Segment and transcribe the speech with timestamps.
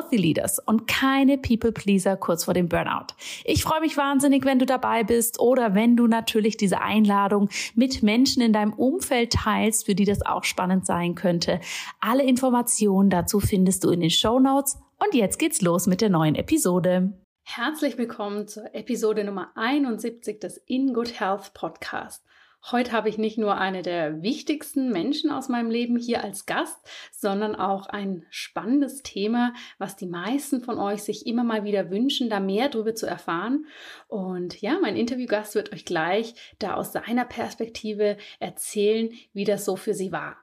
[0.00, 3.08] Healthy Leaders und keine People Pleaser kurz vor dem Burnout.
[3.44, 8.02] Ich freue mich wahnsinnig, wenn du dabei bist oder wenn du natürlich diese Einladung mit
[8.02, 11.60] Menschen in deinem Umfeld teilst, für die das auch spannend sein könnte.
[12.00, 14.78] Alle Informationen dazu findest du in den Show Notes.
[14.98, 17.12] Und jetzt geht's los mit der neuen Episode.
[17.42, 22.24] Herzlich willkommen zur Episode Nummer 71 des In Good Health Podcast.
[22.70, 26.78] Heute habe ich nicht nur eine der wichtigsten Menschen aus meinem Leben hier als Gast,
[27.10, 32.28] sondern auch ein spannendes Thema, was die meisten von euch sich immer mal wieder wünschen,
[32.28, 33.66] da mehr darüber zu erfahren.
[34.08, 39.76] Und ja, mein Interviewgast wird euch gleich da aus seiner Perspektive erzählen, wie das so
[39.76, 40.36] für sie war.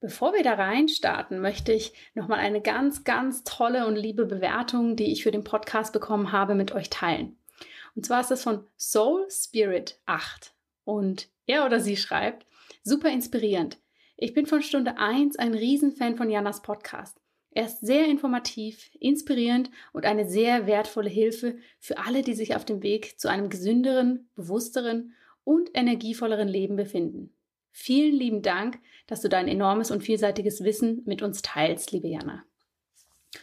[0.00, 4.94] Bevor wir da rein starten, möchte ich nochmal eine ganz, ganz tolle und liebe Bewertung,
[4.96, 7.38] die ich für den Podcast bekommen habe, mit euch teilen.
[7.94, 10.52] Und zwar ist das von Soul Spirit 8.
[10.84, 12.46] Und er oder sie schreibt,
[12.82, 13.78] super inspirierend.
[14.16, 17.18] Ich bin von Stunde 1 ein Riesenfan von Janas Podcast.
[17.50, 22.64] Er ist sehr informativ, inspirierend und eine sehr wertvolle Hilfe für alle, die sich auf
[22.64, 27.34] dem Weg zu einem gesünderen, bewussteren und energievolleren Leben befinden.
[27.70, 32.44] Vielen lieben Dank, dass du dein enormes und vielseitiges Wissen mit uns teilst, liebe Jana.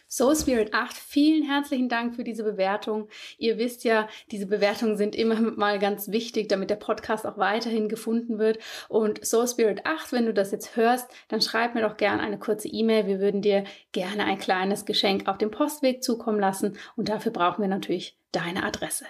[0.08, 3.08] Soul Spirit 8, vielen herzlichen Dank für diese Bewertung.
[3.38, 7.90] Ihr wisst ja, diese Bewertungen sind immer mal ganz wichtig, damit der Podcast auch weiterhin
[7.90, 8.60] gefunden wird.
[8.88, 12.40] Und Soul Spirit 8, wenn du das jetzt hörst, dann schreib mir doch gerne eine
[12.40, 13.08] kurze E-Mail.
[13.08, 16.78] Wir würden dir gerne ein kleines Geschenk auf dem Postweg zukommen lassen.
[16.96, 19.06] Und dafür brauchen wir natürlich deine Adresse.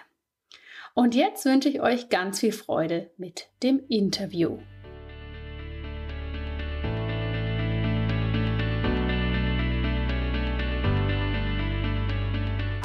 [0.94, 4.58] Und jetzt wünsche ich euch ganz viel Freude mit dem Interview.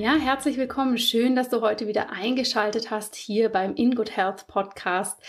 [0.00, 0.96] Ja, herzlich willkommen.
[0.96, 5.20] Schön, dass du heute wieder eingeschaltet hast hier beim In Good Health Podcast.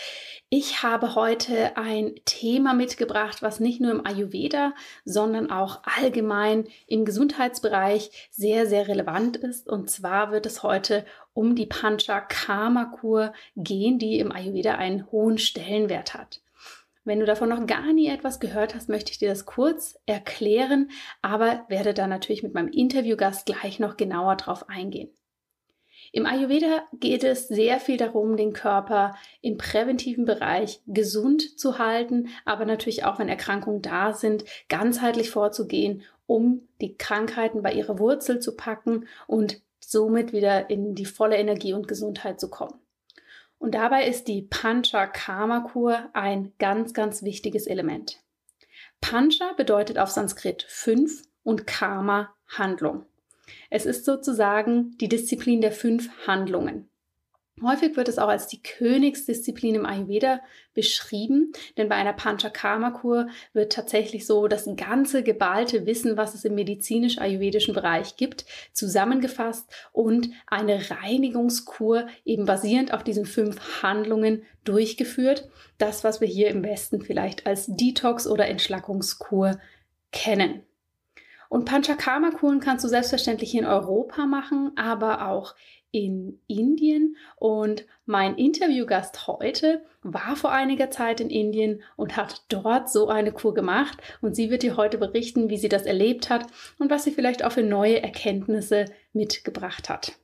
[0.48, 4.72] Ich habe heute ein Thema mitgebracht, was nicht nur im Ayurveda,
[5.04, 9.68] sondern auch allgemein im Gesundheitsbereich sehr, sehr relevant ist.
[9.68, 16.14] Und zwar wird es heute um die Panchakarma-Kur gehen, die im Ayurveda einen hohen Stellenwert
[16.14, 16.41] hat.
[17.04, 20.90] Wenn du davon noch gar nie etwas gehört hast, möchte ich dir das kurz erklären,
[21.20, 25.10] aber werde da natürlich mit meinem Interviewgast gleich noch genauer drauf eingehen.
[26.12, 32.28] Im Ayurveda geht es sehr viel darum, den Körper im präventiven Bereich gesund zu halten,
[32.44, 38.40] aber natürlich auch, wenn Erkrankungen da sind, ganzheitlich vorzugehen, um die Krankheiten bei ihrer Wurzel
[38.40, 42.81] zu packen und somit wieder in die volle Energie und Gesundheit zu kommen.
[43.62, 48.18] Und dabei ist die Pancha-Karma-Kur ein ganz, ganz wichtiges Element.
[49.00, 53.06] Pancha bedeutet auf Sanskrit fünf und Karma Handlung.
[53.70, 56.90] Es ist sozusagen die Disziplin der fünf Handlungen.
[57.60, 60.40] Häufig wird es auch als die Königsdisziplin im Ayurveda
[60.74, 66.54] beschrieben, denn bei einer Panchakarma-Kur wird tatsächlich so das ganze geballte Wissen, was es im
[66.54, 75.48] medizinisch-ayurvedischen Bereich gibt, zusammengefasst und eine Reinigungskur eben basierend auf diesen fünf Handlungen durchgeführt.
[75.76, 79.60] Das, was wir hier im Westen vielleicht als Detox- oder Entschlackungskur
[80.10, 80.62] kennen.
[81.48, 85.54] Und Panchakarma-Kuren kannst du selbstverständlich hier in Europa machen, aber auch
[85.92, 87.16] in Indien.
[87.36, 93.30] Und mein Interviewgast heute war vor einiger Zeit in Indien und hat dort so eine
[93.30, 93.98] Kur gemacht.
[94.20, 96.46] Und sie wird dir heute berichten, wie sie das erlebt hat
[96.78, 100.18] und was sie vielleicht auch für neue Erkenntnisse mitgebracht hat.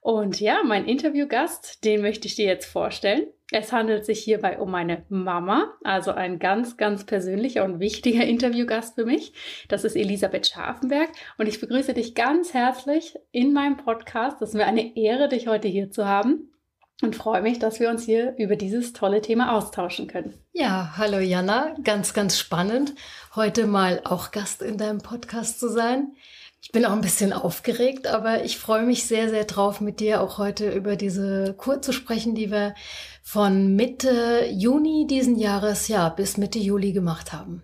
[0.00, 3.28] Und ja, mein Interviewgast, den möchte ich dir jetzt vorstellen.
[3.50, 8.94] Es handelt sich hierbei um meine Mama, also ein ganz, ganz persönlicher und wichtiger Interviewgast
[8.94, 9.32] für mich.
[9.68, 11.08] Das ist Elisabeth Scharfenberg
[11.38, 14.42] und ich begrüße dich ganz herzlich in meinem Podcast.
[14.42, 16.50] Das ist mir eine Ehre, dich heute hier zu haben
[17.00, 20.34] und freue mich, dass wir uns hier über dieses tolle Thema austauschen können.
[20.52, 22.94] Ja, hallo Jana, ganz, ganz spannend,
[23.34, 26.12] heute mal auch Gast in deinem Podcast zu sein.
[26.60, 30.20] Ich bin auch ein bisschen aufgeregt, aber ich freue mich sehr, sehr drauf, mit dir
[30.20, 32.74] auch heute über diese Kur zu sprechen, die wir
[33.30, 37.62] von Mitte Juni diesen Jahres, ja, bis Mitte Juli gemacht haben.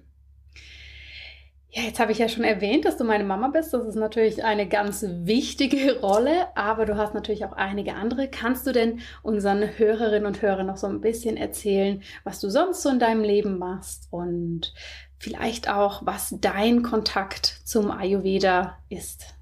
[1.71, 3.73] Ja, jetzt habe ich ja schon erwähnt, dass du meine Mama bist.
[3.73, 8.29] Das ist natürlich eine ganz wichtige Rolle, aber du hast natürlich auch einige andere.
[8.29, 12.83] Kannst du denn unseren Hörerinnen und Hörern noch so ein bisschen erzählen, was du sonst
[12.83, 14.75] so in deinem Leben machst und
[15.19, 19.34] vielleicht auch, was dein Kontakt zum Ayurveda ist.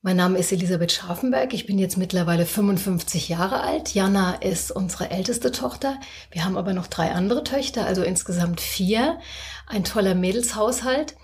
[0.00, 1.52] Mein Name ist Elisabeth Scharfenberg.
[1.52, 3.94] Ich bin jetzt mittlerweile 55 Jahre alt.
[3.94, 5.98] Jana ist unsere älteste Tochter.
[6.30, 9.18] Wir haben aber noch drei andere Töchter, also insgesamt vier.
[9.66, 11.16] Ein toller Mädelshaushalt.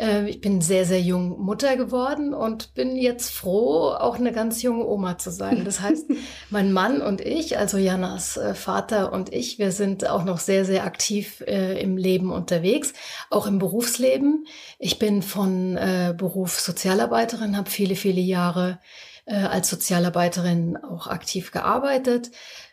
[0.00, 4.62] Ähm, ich bin sehr, sehr jung Mutter geworden und bin jetzt froh, auch eine ganz
[4.62, 5.62] junge Oma zu sein.
[5.66, 6.06] Das heißt,
[6.50, 10.64] mein Mann und ich, also Janas äh, Vater und ich, wir sind auch noch sehr,
[10.64, 12.94] sehr aktiv äh, im Leben unterwegs,
[13.28, 14.46] auch im Berufsleben.
[14.78, 18.78] Ich bin von äh, Beruf Sozialarbeiterin, habe viele, viele Jahre
[19.26, 22.30] äh, als Sozialarbeiterin auch aktiv gearbeitet,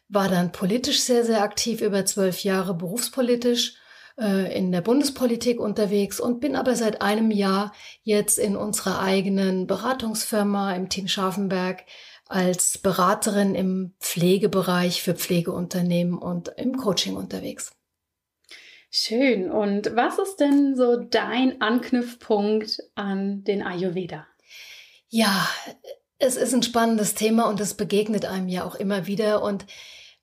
[0.07, 3.75] war dann politisch sehr, sehr aktiv, über zwölf Jahre berufspolitisch
[4.19, 7.73] äh, in der Bundespolitik unterwegs und bin aber seit einem Jahr
[8.03, 11.83] jetzt in unserer eigenen Beratungsfirma im Team Scharfenberg
[12.27, 17.71] als Beraterin im Pflegebereich für Pflegeunternehmen und im Coaching unterwegs.
[18.89, 19.51] Schön.
[19.51, 24.25] Und was ist denn so dein Anknüpfpunkt an den Ayurveda?
[25.09, 25.47] Ja,
[26.19, 29.43] es ist ein spannendes Thema und es begegnet einem ja auch immer wieder.
[29.43, 29.65] Und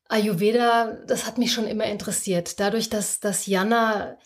[0.08, 2.60] Ayurveda, das hat mich schon immer interessiert.
[2.60, 4.18] Dadurch, dass, dass Jana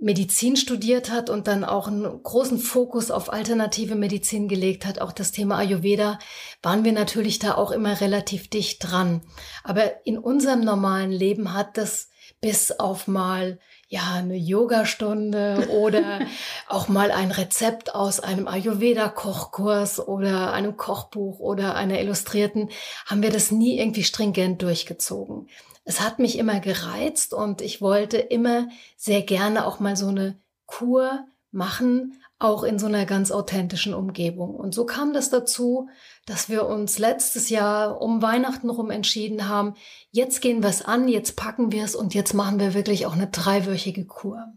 [0.00, 5.10] Medizin studiert hat und dann auch einen großen Fokus auf alternative Medizin gelegt hat, auch
[5.10, 6.20] das Thema Ayurveda,
[6.62, 9.22] waren wir natürlich da auch immer relativ dicht dran.
[9.64, 12.10] Aber in unserem normalen Leben hat das
[12.40, 16.20] bis auf mal ja, eine Yogastunde oder
[16.68, 22.68] auch mal ein Rezept aus einem Ayurveda-Kochkurs oder einem Kochbuch oder einer illustrierten,
[23.06, 25.48] haben wir das nie irgendwie stringent durchgezogen.
[25.84, 30.38] Es hat mich immer gereizt und ich wollte immer sehr gerne auch mal so eine
[30.66, 34.54] Kur machen, auch in so einer ganz authentischen Umgebung.
[34.54, 35.88] Und so kam das dazu,
[36.24, 39.74] dass wir uns letztes Jahr um Weihnachten rum entschieden haben,
[40.10, 43.14] jetzt gehen wir es an, jetzt packen wir es und jetzt machen wir wirklich auch
[43.14, 44.52] eine dreiwöchige Kur.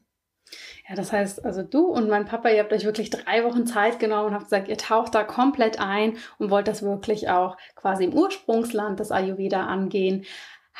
[0.87, 3.97] Ja, das heißt, also du und mein Papa, ihr habt euch wirklich drei Wochen Zeit
[3.97, 8.03] genommen und habt gesagt, ihr taucht da komplett ein und wollt das wirklich auch quasi
[8.03, 10.25] im Ursprungsland des Ayurveda angehen.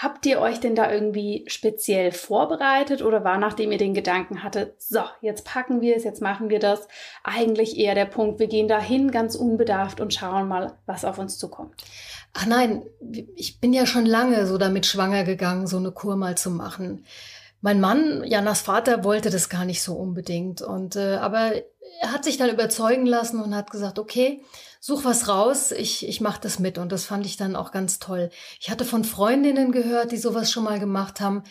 [0.02, 4.82] Habt ihr euch denn da irgendwie speziell vorbereitet oder war, nachdem ihr den Gedanken hattet,
[4.82, 6.88] so, jetzt packen wir es, jetzt machen wir das,
[7.24, 11.38] eigentlich eher der Punkt, wir gehen dahin ganz unbedarft und schauen mal, was auf uns
[11.38, 11.76] zukommt?
[12.34, 12.82] Ach nein,
[13.36, 17.06] ich bin ja schon lange so damit schwanger gegangen, so eine Kur mal zu machen.
[17.62, 20.64] Mein Mann, Janas Vater, wollte das gar nicht so unbedingt.
[20.64, 21.64] Und äh, aber er
[22.02, 24.44] hat sich dann überzeugen lassen und hat gesagt, okay,
[24.80, 26.78] such was raus, ich, ich mache das mit.
[26.78, 28.32] Und das fand ich dann auch ganz toll.
[28.60, 31.44] Ich hatte von Freundinnen gehört, die sowas schon mal gemacht haben.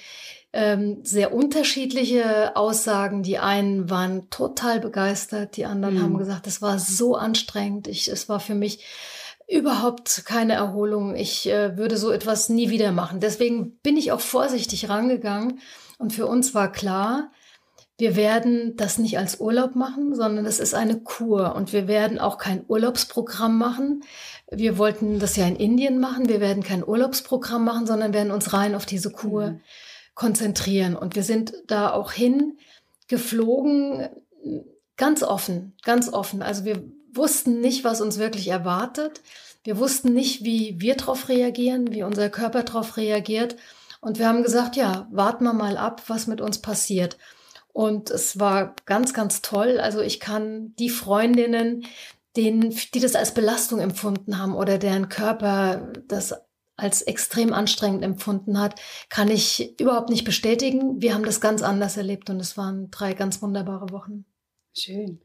[0.52, 3.22] Ähm, sehr unterschiedliche Aussagen.
[3.22, 6.02] Die einen waren total begeistert, die anderen mhm.
[6.02, 7.86] haben gesagt, es war so anstrengend.
[7.86, 8.84] Ich, es war für mich
[9.48, 11.14] überhaupt keine Erholung.
[11.14, 13.20] Ich äh, würde so etwas nie wieder machen.
[13.20, 15.60] Deswegen bin ich auch vorsichtig rangegangen.
[15.98, 17.30] Und für uns war klar,
[18.00, 22.18] wir werden das nicht als Urlaub machen, sondern es ist eine Kur und wir werden
[22.18, 24.02] auch kein Urlaubsprogramm machen.
[24.50, 26.26] Wir wollten das ja in Indien machen.
[26.28, 29.60] Wir werden kein Urlaubsprogramm machen, sondern werden uns rein auf diese Kur mhm.
[30.14, 30.96] konzentrieren.
[30.96, 34.08] Und wir sind da auch hingeflogen,
[34.96, 36.40] ganz offen, ganz offen.
[36.40, 39.20] Also wir wussten nicht, was uns wirklich erwartet.
[39.62, 43.56] Wir wussten nicht, wie wir darauf reagieren, wie unser Körper darauf reagiert.
[44.00, 47.18] Und wir haben gesagt, ja, warten wir mal ab, was mit uns passiert.
[47.72, 49.78] Und es war ganz, ganz toll.
[49.80, 51.86] Also ich kann die Freundinnen,
[52.36, 56.34] denen, die das als Belastung empfunden haben oder deren Körper das
[56.76, 61.02] als extrem anstrengend empfunden hat, kann ich überhaupt nicht bestätigen.
[61.02, 64.24] Wir haben das ganz anders erlebt und es waren drei ganz wunderbare Wochen.
[64.74, 65.20] Schön.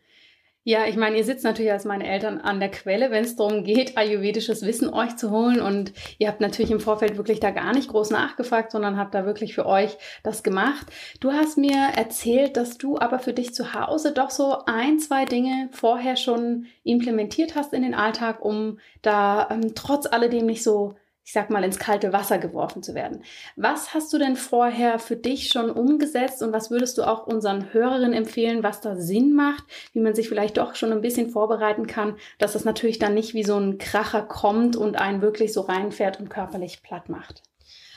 [0.67, 3.63] Ja, ich meine, ihr sitzt natürlich als meine Eltern an der Quelle, wenn es darum
[3.63, 5.62] geht, ayurvedisches Wissen euch zu holen.
[5.62, 9.27] Und ihr habt natürlich im Vorfeld wirklich da gar nicht groß nachgefragt, sondern habt da
[9.27, 10.88] wirklich für euch das gemacht.
[11.19, 15.25] Du hast mir erzählt, dass du aber für dich zu Hause doch so ein, zwei
[15.25, 20.95] Dinge vorher schon implementiert hast in den Alltag, um da ähm, trotz alledem nicht so
[21.25, 23.24] ich sag mal, ins kalte Wasser geworfen zu werden.
[23.55, 27.74] Was hast du denn vorher für dich schon umgesetzt und was würdest du auch unseren
[27.74, 29.63] Hörerinnen empfehlen, was da Sinn macht,
[29.94, 33.34] wie man sich vielleicht doch schon ein bisschen vorbereiten kann, dass das natürlich dann nicht
[33.34, 37.41] wie so ein Kracher kommt und einen wirklich so reinfährt und körperlich platt macht?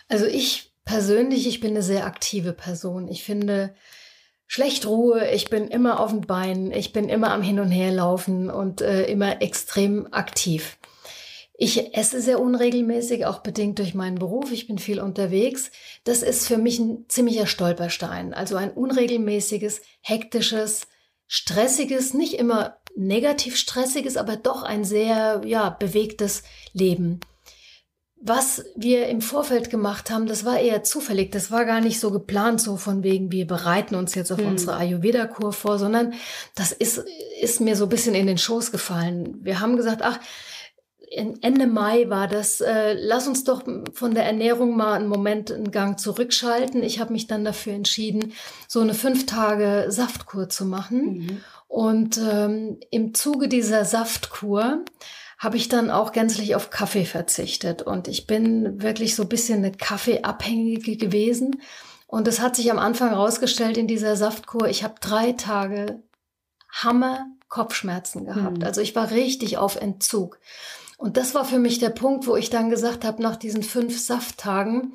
[0.09, 3.09] Also ich persönlich, ich bin eine sehr aktive Person.
[3.09, 3.75] Ich finde,
[4.47, 7.93] schlecht Ruhe, ich bin immer auf den Beinen, ich bin immer am Hin und Her
[7.93, 10.79] laufen und äh, immer extrem aktiv.
[11.61, 14.53] Ich esse sehr unregelmäßig, auch bedingt durch meinen Beruf.
[14.53, 15.73] Ich bin viel unterwegs.
[16.05, 18.33] Das ist für mich ein ziemlicher Stolperstein.
[18.33, 20.87] Also ein unregelmäßiges, hektisches,
[21.27, 27.19] stressiges, nicht immer negativ stressiges, aber doch ein sehr, ja, bewegtes Leben.
[28.21, 31.33] Was wir im Vorfeld gemacht haben, das war eher zufällig.
[31.33, 34.47] Das war gar nicht so geplant, so von wegen, wir bereiten uns jetzt auf hm.
[34.47, 36.15] unsere Ayurveda-Kur vor, sondern
[36.55, 37.05] das ist,
[37.41, 39.39] ist mir so ein bisschen in den Schoß gefallen.
[39.43, 40.21] Wir haben gesagt, ach,
[41.11, 43.63] Ende Mai war das, äh, lass uns doch
[43.93, 46.83] von der Ernährung mal einen Moment einen Gang zurückschalten.
[46.83, 48.33] Ich habe mich dann dafür entschieden,
[48.67, 51.19] so eine fünf Tage Saftkur zu machen.
[51.19, 51.41] Mhm.
[51.67, 54.85] Und ähm, im Zuge dieser Saftkur
[55.39, 57.83] habe ich dann auch gänzlich auf Kaffee verzichtet.
[57.83, 61.61] Und ich bin wirklich so ein bisschen eine Kaffeeabhängige gewesen.
[62.07, 66.03] Und es hat sich am Anfang herausgestellt in dieser Saftkur, ich habe drei Tage
[66.71, 68.59] Hammer Kopfschmerzen gehabt.
[68.59, 68.65] Mhm.
[68.65, 70.39] Also ich war richtig auf Entzug.
[70.99, 73.99] Und das war für mich der Punkt, wo ich dann gesagt habe, nach diesen fünf
[73.99, 74.93] Safttagen,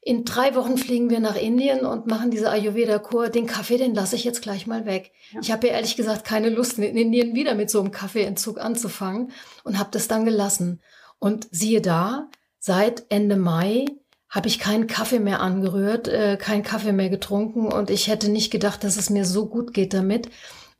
[0.00, 3.28] in drei Wochen fliegen wir nach Indien und machen diese Ayurveda-Kur.
[3.28, 5.12] Den Kaffee, den lasse ich jetzt gleich mal weg.
[5.32, 5.40] Ja.
[5.40, 9.30] Ich habe ja ehrlich gesagt keine Lust, in Indien wieder mit so einem Kaffeeentzug anzufangen
[9.62, 10.80] und habe das dann gelassen.
[11.18, 13.84] Und siehe da, seit Ende Mai
[14.28, 18.50] habe ich keinen Kaffee mehr angerührt, äh, keinen Kaffee mehr getrunken und ich hätte nicht
[18.50, 20.30] gedacht, dass es mir so gut geht damit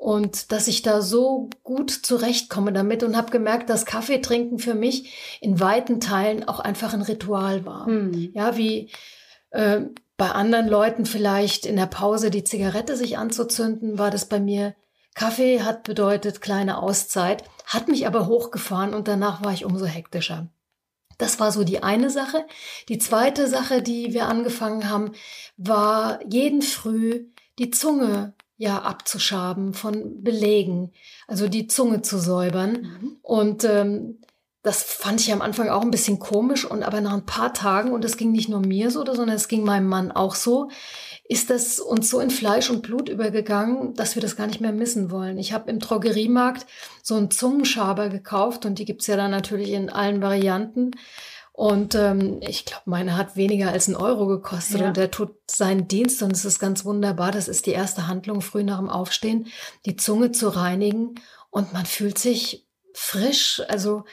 [0.03, 4.75] und dass ich da so gut zurechtkomme damit und habe gemerkt, dass Kaffee trinken für
[4.75, 7.87] mich in weiten Teilen auch einfach ein Ritual war.
[7.87, 8.33] Hm.
[8.35, 8.91] Ja, wie
[9.51, 9.83] äh,
[10.17, 14.75] bei anderen Leuten vielleicht in der Pause die Zigarette sich anzuzünden, war das bei mir.
[15.15, 20.49] Kaffee hat bedeutet kleine Auszeit, hat mich aber hochgefahren und danach war ich umso hektischer.
[21.17, 22.45] Das war so die eine Sache.
[22.89, 25.13] Die zweite Sache, die wir angefangen haben,
[25.57, 27.27] war jeden Früh
[27.61, 30.93] die Zunge ja abzuschaben von Belägen,
[31.27, 32.73] also die Zunge zu säubern.
[32.73, 33.17] Mhm.
[33.21, 34.21] Und ähm,
[34.63, 37.91] das fand ich am Anfang auch ein bisschen komisch und aber nach ein paar Tagen,
[37.91, 40.69] und das ging nicht nur mir so, sondern es ging meinem Mann auch so,
[41.25, 44.73] ist das uns so in Fleisch und Blut übergegangen, dass wir das gar nicht mehr
[44.73, 45.39] missen wollen.
[45.39, 46.65] Ich habe im Drogeriemarkt
[47.03, 50.93] so einen Zungenschaber gekauft und die gibt's ja dann natürlich in allen Varianten.
[51.53, 54.89] Und ähm, ich glaube, meine hat weniger als einen Euro gekostet ja.
[54.89, 57.31] und der tut seinen Dienst und es ist ganz wunderbar.
[57.31, 59.47] Das ist die erste Handlung früh nach dem Aufstehen,
[59.85, 61.17] die Zunge zu reinigen
[61.51, 64.05] und man fühlt sich frisch, also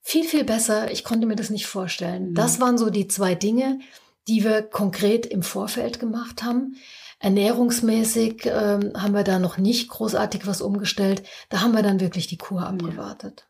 [0.00, 0.90] viel, viel besser.
[0.90, 2.30] Ich konnte mir das nicht vorstellen.
[2.30, 2.34] Mhm.
[2.34, 3.80] Das waren so die zwei Dinge,
[4.26, 6.76] die wir konkret im Vorfeld gemacht haben.
[7.20, 11.22] Ernährungsmäßig ähm, haben wir da noch nicht großartig was umgestellt.
[11.50, 13.47] Da haben wir dann wirklich die Kur abgewartet.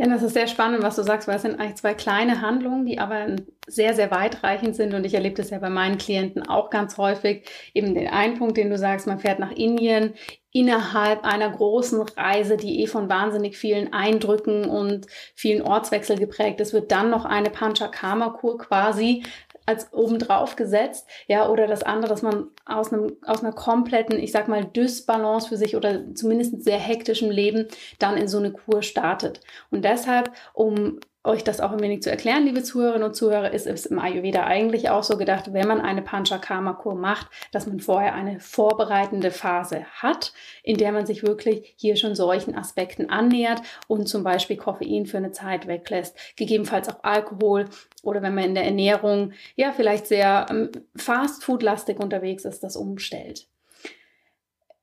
[0.00, 2.86] Ja, das ist sehr spannend, was du sagst, weil es sind eigentlich zwei kleine Handlungen,
[2.86, 3.34] die aber
[3.66, 4.94] sehr, sehr weitreichend sind.
[4.94, 7.48] Und ich erlebe das ja bei meinen Klienten auch ganz häufig.
[7.74, 10.14] Eben den einen Punkt, den du sagst, man fährt nach Indien
[10.52, 16.72] innerhalb einer großen Reise, die eh von wahnsinnig vielen Eindrücken und vielen Ortswechsel geprägt ist,
[16.72, 19.24] wird dann noch eine Panchakarma-Kur quasi
[19.68, 24.32] als obendrauf gesetzt, ja, oder das andere, dass man aus einem, aus einer kompletten, ich
[24.32, 28.82] sag mal, Dysbalance für sich oder zumindest sehr hektischen Leben dann in so eine Kur
[28.82, 29.40] startet.
[29.70, 33.66] Und deshalb, um euch das auch ein wenig zu erklären, liebe Zuhörerinnen und Zuhörer, ist
[33.66, 38.14] es im Ayurveda eigentlich auch so gedacht, wenn man eine Panchakarma-Kur macht, dass man vorher
[38.14, 40.32] eine vorbereitende Phase hat,
[40.62, 45.18] in der man sich wirklich hier schon solchen Aspekten annähert und zum Beispiel Koffein für
[45.18, 47.66] eine Zeit weglässt, gegebenenfalls auch Alkohol
[48.02, 53.46] oder wenn man in der Ernährung ja vielleicht sehr ähm, fast-food-lastig unterwegs ist, das umstellt.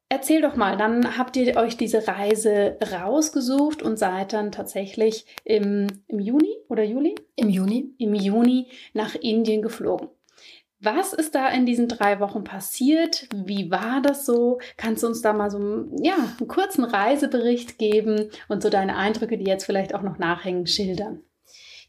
[0.08, 5.88] Erzähl doch mal, dann habt ihr euch diese Reise rausgesucht und seid dann tatsächlich im,
[6.08, 7.16] im Juni oder Juli?
[7.36, 7.96] Im Juni.
[7.98, 10.10] Im Juni nach Indien geflogen.
[10.80, 13.28] Was ist da in diesen drei Wochen passiert?
[13.34, 14.60] Wie war das so?
[14.78, 19.40] Kannst du uns da mal so ja, einen kurzen Reisebericht geben und so deine Eindrücke,
[19.40, 21.22] die jetzt vielleicht auch noch nachhängen, schildern?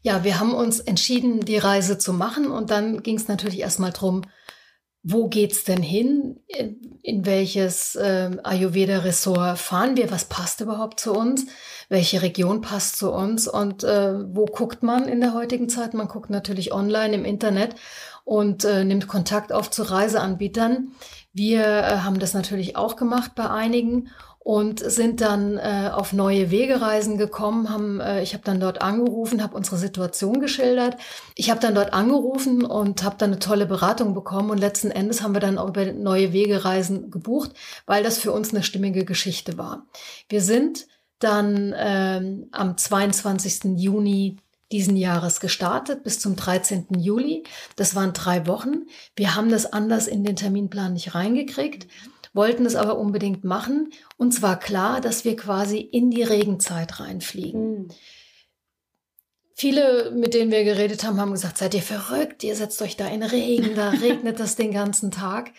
[0.01, 3.91] Ja, wir haben uns entschieden, die Reise zu machen und dann ging es natürlich erstmal
[3.91, 4.23] drum,
[5.09, 6.41] wo geht's denn hin?
[7.01, 10.11] In welches äh, Ayurveda-Ressort fahren wir?
[10.11, 11.45] Was passt überhaupt zu uns?
[11.87, 13.47] Welche Region passt zu uns?
[13.47, 15.93] Und äh, wo guckt man in der heutigen Zeit?
[15.93, 17.75] Man guckt natürlich online im Internet
[18.25, 20.91] und äh, nimmt Kontakt auf zu Reiseanbietern.
[21.31, 24.09] Wir äh, haben das natürlich auch gemacht bei einigen
[24.47, 27.69] und sind dann äh, auf neue Wegereisen gekommen.
[27.69, 30.95] Haben, äh, ich habe dann dort angerufen, habe unsere Situation geschildert.
[31.35, 35.21] Ich habe dann dort angerufen und habe dann eine tolle Beratung bekommen und letzten Endes
[35.21, 37.51] haben wir dann auch über neue Wegereisen gebucht,
[37.87, 39.85] weil das für uns eine stimmige Geschichte war.
[40.29, 40.87] Wir sind
[41.19, 43.75] dann ähm, am 22.
[43.75, 44.37] Juni
[44.71, 46.87] diesen Jahres gestartet bis zum 13.
[46.97, 47.43] Juli.
[47.75, 48.85] Das waren drei Wochen.
[49.13, 51.87] Wir haben das anders in den Terminplan nicht reingekriegt
[52.37, 53.91] wollten es aber unbedingt machen.
[54.15, 57.81] Und zwar klar, dass wir quasi in die Regenzeit reinfliegen.
[57.81, 57.87] Mhm.
[59.55, 63.07] Viele, mit denen wir geredet haben, haben gesagt, seid ihr verrückt, ihr setzt euch da
[63.07, 65.51] in Regen, da regnet das den ganzen Tag.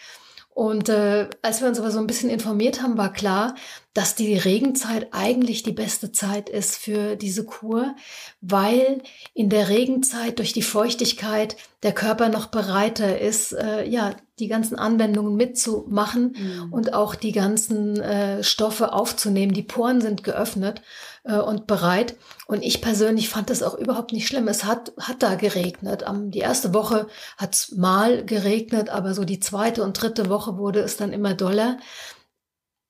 [0.58, 3.54] Und äh, als wir uns aber so ein bisschen informiert haben, war klar,
[3.94, 7.94] dass die Regenzeit eigentlich die beste Zeit ist für diese Kur,
[8.40, 9.00] weil
[9.34, 14.76] in der Regenzeit durch die Feuchtigkeit der Körper noch bereiter ist, äh, ja, die ganzen
[14.76, 16.72] Anwendungen mitzumachen mhm.
[16.72, 19.54] und auch die ganzen äh, Stoffe aufzunehmen.
[19.54, 20.82] Die Poren sind geöffnet
[21.28, 22.16] äh, und bereit.
[22.47, 24.49] Und ich persönlich fand das auch überhaupt nicht schlimm.
[24.49, 26.02] Es hat, hat da geregnet.
[26.02, 27.06] Am, die erste Woche
[27.37, 31.35] hat es mal geregnet, aber so die zweite und dritte Woche wurde es dann immer
[31.35, 31.78] doller.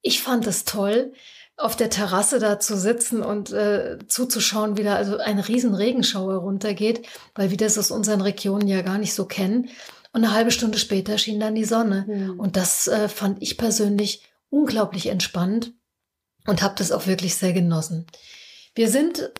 [0.01, 1.13] Ich fand es toll,
[1.57, 6.37] auf der Terrasse da zu sitzen und äh, zuzuschauen, wie da also ein riesen Regenschauer
[6.37, 9.69] runtergeht, weil wir das aus unseren Regionen ja gar nicht so kennen.
[10.13, 12.07] Und eine halbe Stunde später schien dann die Sonne.
[12.09, 12.39] Mhm.
[12.39, 15.73] Und das äh, fand ich persönlich unglaublich entspannt
[16.47, 18.07] und habe das auch wirklich sehr genossen.
[18.75, 19.33] Wir sind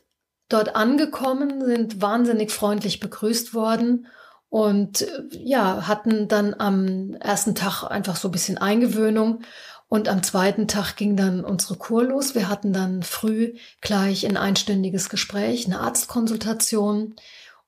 [0.49, 4.07] dort angekommen, sind wahnsinnig freundlich begrüßt worden
[4.49, 9.43] und äh, ja, hatten dann am ersten Tag einfach so ein bisschen Eingewöhnung
[9.89, 12.35] und am zweiten Tag ging dann unsere Kur los.
[12.35, 17.15] Wir hatten dann früh gleich ein einstündiges Gespräch, eine Arztkonsultation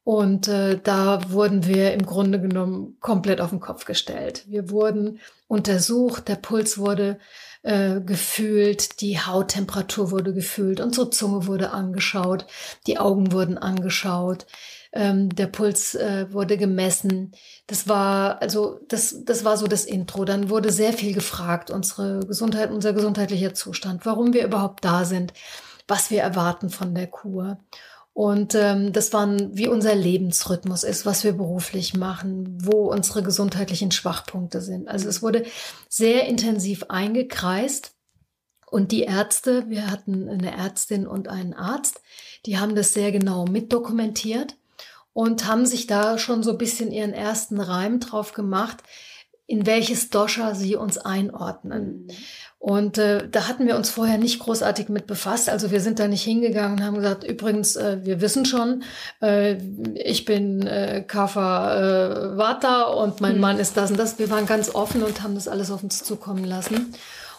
[0.05, 4.45] und äh, da wurden wir im Grunde genommen komplett auf den Kopf gestellt.
[4.49, 7.19] Wir wurden untersucht, der Puls wurde
[7.62, 12.47] äh, gefühlt, die Hauttemperatur wurde gefühlt, unsere Zunge wurde angeschaut,
[12.87, 14.47] die Augen wurden angeschaut,
[14.93, 17.32] ähm, der Puls äh, wurde gemessen.
[17.67, 20.25] Das war also das das war so das Intro.
[20.25, 25.32] Dann wurde sehr viel gefragt, unsere Gesundheit, unser gesundheitlicher Zustand, warum wir überhaupt da sind,
[25.87, 27.58] was wir erwarten von der Kur.
[28.21, 33.93] Und ähm, das waren, wie unser Lebensrhythmus ist, was wir beruflich machen, wo unsere gesundheitlichen
[33.93, 34.89] Schwachpunkte sind.
[34.89, 35.47] Also es wurde
[35.89, 37.95] sehr intensiv eingekreist.
[38.71, 42.02] Und die Ärzte, wir hatten eine Ärztin und einen Arzt,
[42.45, 44.54] die haben das sehr genau mitdokumentiert
[45.15, 48.83] und haben sich da schon so ein bisschen ihren ersten Reim drauf gemacht,
[49.47, 52.04] in welches Dosha sie uns einordnen.
[52.04, 52.15] Mhm.
[52.61, 55.49] Und äh, da hatten wir uns vorher nicht großartig mit befasst.
[55.49, 58.83] Also wir sind da nicht hingegangen und haben gesagt, übrigens, äh, wir wissen schon,
[59.23, 59.57] äh,
[59.95, 63.41] ich bin äh, Kafa äh, Vata und mein hm.
[63.41, 64.19] Mann ist das und das.
[64.19, 66.93] Wir waren ganz offen und haben das alles auf uns zukommen lassen.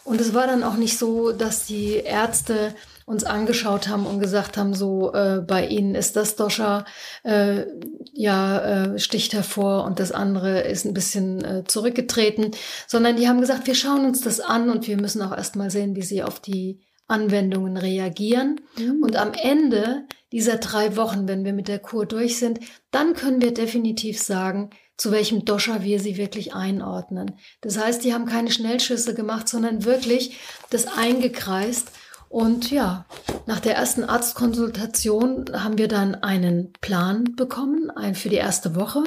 [0.03, 2.73] Und es war dann auch nicht so, dass die Ärzte
[3.11, 6.85] uns angeschaut haben und gesagt haben, so äh, bei ihnen ist das Dosha
[7.23, 7.65] äh,
[8.13, 8.59] ja
[8.93, 12.51] äh, sticht hervor und das andere ist ein bisschen äh, zurückgetreten,
[12.87, 15.95] sondern die haben gesagt, wir schauen uns das an und wir müssen auch erstmal sehen,
[15.95, 18.61] wie sie auf die Anwendungen reagieren.
[18.77, 19.03] Mhm.
[19.03, 23.41] Und am Ende dieser drei Wochen, wenn wir mit der Kur durch sind, dann können
[23.41, 27.31] wir definitiv sagen, zu welchem Dosha wir sie wirklich einordnen.
[27.61, 30.37] Das heißt, die haben keine Schnellschüsse gemacht, sondern wirklich
[30.69, 31.91] das eingekreist
[32.31, 33.05] und ja,
[33.45, 39.03] nach der ersten Arztkonsultation haben wir dann einen Plan bekommen, ein für die erste Woche,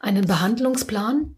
[0.00, 1.36] einen Behandlungsplan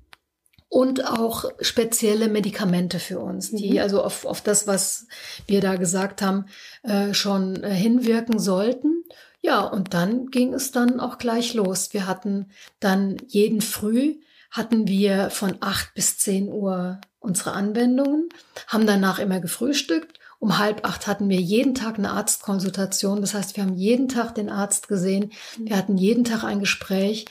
[0.68, 3.78] und auch spezielle Medikamente für uns, die mhm.
[3.78, 5.08] also auf, auf das, was
[5.48, 6.46] wir da gesagt haben,
[6.84, 9.02] äh, schon äh, hinwirken sollten.
[9.42, 11.92] Ja, und dann ging es dann auch gleich los.
[11.92, 12.46] Wir hatten
[12.78, 14.20] dann jeden Früh
[14.52, 18.28] hatten wir von acht bis zehn Uhr unsere Anwendungen,
[18.68, 23.22] haben danach immer gefrühstückt um halb acht hatten wir jeden Tag eine Arztkonsultation.
[23.22, 25.32] Das heißt, wir haben jeden Tag den Arzt gesehen.
[25.58, 27.24] Wir hatten jeden Tag ein Gespräch.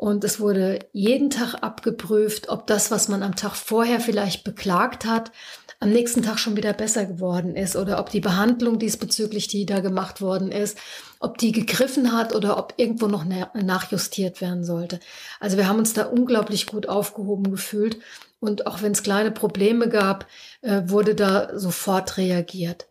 [0.00, 5.04] Und es wurde jeden Tag abgeprüft, ob das, was man am Tag vorher vielleicht beklagt
[5.04, 5.30] hat,
[5.78, 9.80] am nächsten Tag schon wieder besser geworden ist oder ob die Behandlung diesbezüglich, die da
[9.80, 10.78] gemacht worden ist,
[11.18, 15.00] ob die gegriffen hat oder ob irgendwo noch nachjustiert werden sollte.
[15.38, 17.98] Also wir haben uns da unglaublich gut aufgehoben gefühlt
[18.40, 20.26] und auch wenn es kleine Probleme gab,
[20.62, 22.86] äh, wurde da sofort reagiert.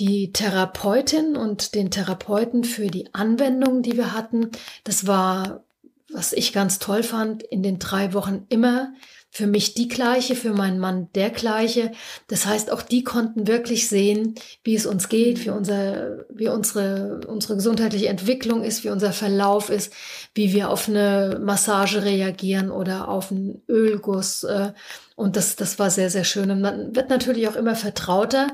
[0.00, 4.50] Die Therapeutin und den Therapeuten für die Anwendungen, die wir hatten,
[4.84, 5.62] das war,
[6.10, 8.92] was ich ganz toll fand, in den drei Wochen immer
[9.30, 11.92] für mich die gleiche, für meinen Mann der gleiche.
[12.28, 17.20] Das heißt, auch die konnten wirklich sehen, wie es uns geht, wie, unser, wie unsere,
[17.26, 19.92] unsere gesundheitliche Entwicklung ist, wie unser Verlauf ist,
[20.34, 24.44] wie wir auf eine Massage reagieren oder auf einen Ölguss.
[24.44, 24.72] Äh,
[25.14, 26.50] und das, das war sehr, sehr schön.
[26.50, 28.48] Und man wird natürlich auch immer vertrauter,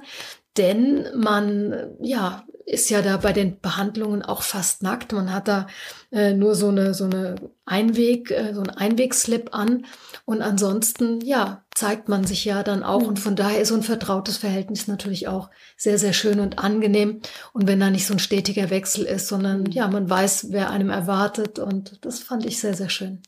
[0.56, 5.12] denn man, ja, ist ja da bei den Behandlungen auch fast nackt.
[5.12, 5.66] Man hat da
[6.10, 9.86] äh, nur so eine, so eine Einweg, äh, so ein Einwegslip an.
[10.24, 13.02] Und ansonsten, ja, zeigt man sich ja dann auch.
[13.02, 17.20] Und von daher ist so ein vertrautes Verhältnis natürlich auch sehr, sehr schön und angenehm.
[17.52, 20.90] Und wenn da nicht so ein stetiger Wechsel ist, sondern ja, man weiß, wer einem
[20.90, 21.58] erwartet.
[21.58, 23.22] Und das fand ich sehr, sehr schön.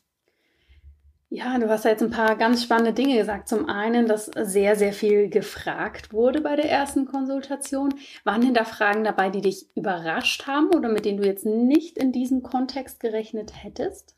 [1.29, 3.49] Ja, du hast ja jetzt ein paar ganz spannende Dinge gesagt.
[3.49, 7.93] Zum einen, dass sehr, sehr viel gefragt wurde bei der ersten Konsultation.
[8.23, 11.97] Waren denn da Fragen dabei, die dich überrascht haben oder mit denen du jetzt nicht
[11.97, 14.15] in diesem Kontext gerechnet hättest?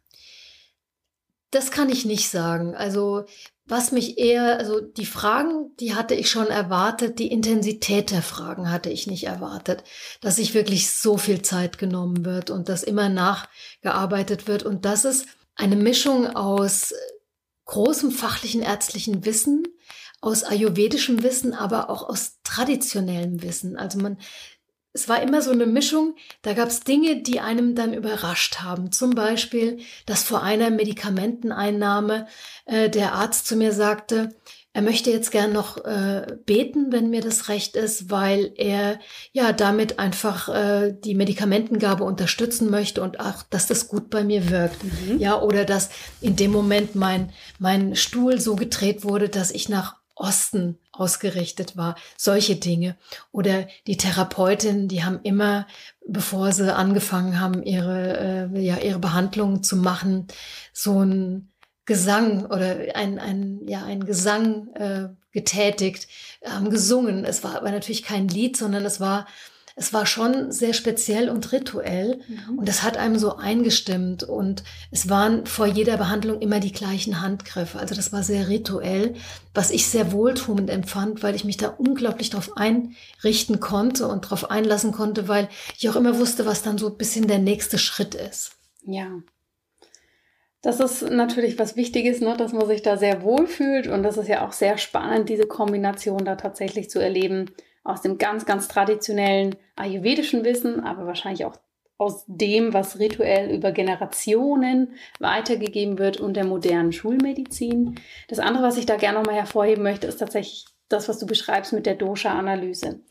[1.49, 2.75] Das kann ich nicht sagen.
[2.75, 3.25] Also
[3.65, 8.71] was mich eher, also die Fragen, die hatte ich schon erwartet, die Intensität der Fragen
[8.71, 9.83] hatte ich nicht erwartet,
[10.21, 15.05] dass sich wirklich so viel Zeit genommen wird und dass immer nachgearbeitet wird und das
[15.05, 15.27] ist
[15.59, 16.93] eine Mischung aus
[17.65, 19.67] großem fachlichen ärztlichen Wissen,
[20.21, 23.77] aus ayurvedischem Wissen, aber auch aus traditionellem Wissen.
[23.77, 24.17] Also man,
[24.93, 28.91] es war immer so eine Mischung, da gab es Dinge, die einem dann überrascht haben.
[28.91, 32.27] Zum Beispiel, dass vor einer Medikamenteneinnahme
[32.65, 34.35] äh, der Arzt zu mir sagte,
[34.71, 38.99] er möchte jetzt gern noch äh, beten, wenn mir das recht ist, weil er
[39.31, 44.49] ja damit einfach äh, die Medikamentengabe unterstützen möchte und auch, dass das gut bei mir
[44.51, 44.83] wirkt.
[44.83, 45.19] Mhm.
[45.19, 45.89] Ja, oder dass
[46.21, 51.95] in dem Moment mein, mein Stuhl so gedreht wurde, dass ich nach Osten ausgerichtet war.
[52.17, 52.95] Solche Dinge.
[53.31, 55.65] Oder die Therapeutinnen, die haben immer,
[56.05, 60.27] bevor sie angefangen haben, ihre, äh, ja, ihre Behandlungen zu machen,
[60.73, 61.49] so ein
[61.89, 66.07] Gesang oder ein, ein, ja, ein Gesang äh, getätigt,
[66.45, 67.25] haben gesungen.
[67.25, 69.25] Es war aber natürlich kein Lied, sondern es war,
[69.75, 72.59] es war schon sehr speziell und rituell mhm.
[72.59, 77.21] und das hat einem so eingestimmt und es waren vor jeder Behandlung immer die gleichen
[77.21, 77.79] Handgriffe.
[77.79, 79.15] Also das war sehr rituell,
[79.55, 84.51] was ich sehr wohltuend empfand, weil ich mich da unglaublich darauf einrichten konnte und darauf
[84.51, 88.13] einlassen konnte, weil ich auch immer wusste, was dann so ein bisschen der nächste Schritt
[88.13, 88.51] ist.
[88.85, 89.07] Ja,
[90.61, 94.17] das ist natürlich was Wichtiges, ne, dass man sich da sehr wohl fühlt und das
[94.17, 97.45] ist ja auch sehr spannend, diese Kombination da tatsächlich zu erleben
[97.83, 101.55] aus dem ganz, ganz traditionellen ayurvedischen Wissen, aber wahrscheinlich auch
[101.97, 107.95] aus dem, was rituell über Generationen weitergegeben wird und der modernen Schulmedizin.
[108.29, 111.73] Das andere, was ich da gerne nochmal hervorheben möchte, ist tatsächlich das, was du beschreibst
[111.73, 113.01] mit der Dosha-Analyse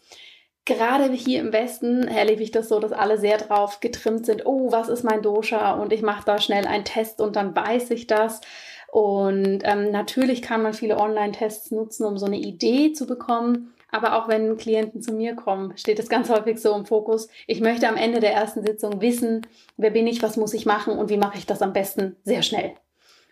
[0.69, 4.71] gerade hier im Westen erlebe ich das so, dass alle sehr drauf getrimmt sind, oh,
[4.71, 5.73] was ist mein Dosha?
[5.73, 8.41] Und ich mache da schnell einen Test und dann weiß ich das.
[8.93, 13.75] Und ähm, natürlich kann man viele Online-Tests nutzen, um so eine Idee zu bekommen.
[13.91, 17.29] Aber auch wenn Klienten zu mir kommen, steht es ganz häufig so im Fokus.
[17.47, 19.47] Ich möchte am Ende der ersten Sitzung wissen,
[19.79, 22.43] wer bin ich, was muss ich machen und wie mache ich das am besten sehr
[22.43, 22.75] schnell.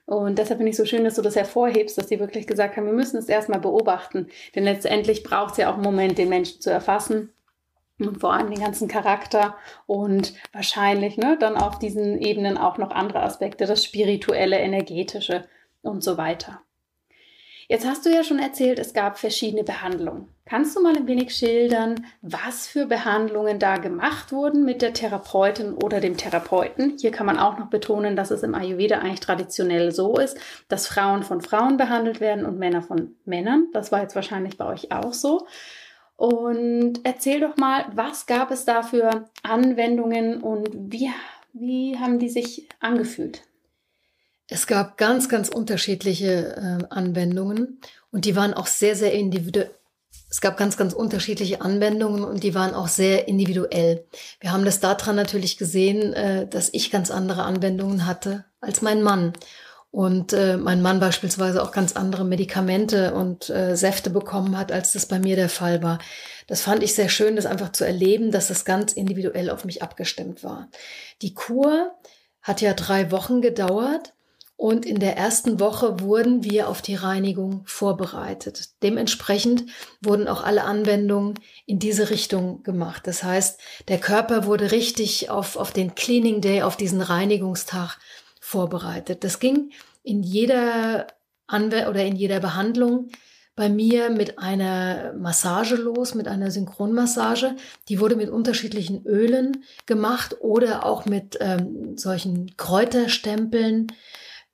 [0.07, 2.87] Und deshalb finde ich so schön, dass du das hervorhebst, dass die wirklich gesagt haben,
[2.87, 4.29] wir müssen es erstmal beobachten.
[4.55, 7.33] Denn letztendlich braucht es ja auch einen Moment, den Menschen zu erfassen
[7.99, 12.90] und vor allem den ganzen Charakter und wahrscheinlich ne, dann auf diesen Ebenen auch noch
[12.90, 15.45] andere Aspekte, das spirituelle, energetische
[15.83, 16.61] und so weiter.
[17.68, 20.29] Jetzt hast du ja schon erzählt, es gab verschiedene Behandlungen.
[20.44, 25.74] Kannst du mal ein wenig schildern, was für Behandlungen da gemacht wurden mit der Therapeutin
[25.74, 26.96] oder dem Therapeuten?
[27.00, 30.87] Hier kann man auch noch betonen, dass es im Ayurveda eigentlich traditionell so ist, dass
[30.87, 33.66] Frauen von Frauen behandelt werden und Männer von Männern.
[33.72, 35.48] Das war jetzt wahrscheinlich bei euch auch so.
[36.14, 41.11] Und erzähl doch mal, was gab es da für Anwendungen und wie,
[41.52, 43.42] wie haben die sich angefühlt?
[44.48, 47.80] Es gab ganz, ganz unterschiedliche äh, Anwendungen
[48.11, 49.70] und die waren auch sehr, sehr individuell.
[50.28, 54.04] Es gab ganz, ganz unterschiedliche Anwendungen und die waren auch sehr individuell.
[54.40, 59.02] Wir haben das daran natürlich gesehen, äh, dass ich ganz andere Anwendungen hatte als mein
[59.02, 59.32] Mann.
[59.90, 64.92] Und äh, mein Mann beispielsweise auch ganz andere Medikamente und äh, Säfte bekommen hat, als
[64.92, 65.98] das bei mir der Fall war.
[66.48, 69.82] Das fand ich sehr schön, das einfach zu erleben, dass das ganz individuell auf mich
[69.82, 70.68] abgestimmt war.
[71.22, 71.94] Die Kur
[72.42, 74.12] hat ja drei Wochen gedauert
[74.57, 78.71] und in der ersten Woche wurden wir auf die Reinigung vorbereitet.
[78.83, 79.66] Dementsprechend
[80.01, 81.35] wurden auch alle Anwendungen
[81.66, 83.07] in diese Richtung gemacht.
[83.07, 87.99] Das heißt, der Körper wurde richtig auf, auf den Cleaning Day, auf diesen Reinigungstag
[88.40, 89.25] vorbereitet.
[89.25, 91.07] Das ging in jeder
[91.47, 93.09] Anwe oder in jeder Behandlung
[93.57, 97.57] bei mir mit einer Massage los, mit einer Synchronmassage.
[97.88, 103.88] Die wurde mit unterschiedlichen Ölen gemacht oder auch mit ähm, solchen Kräuterstempeln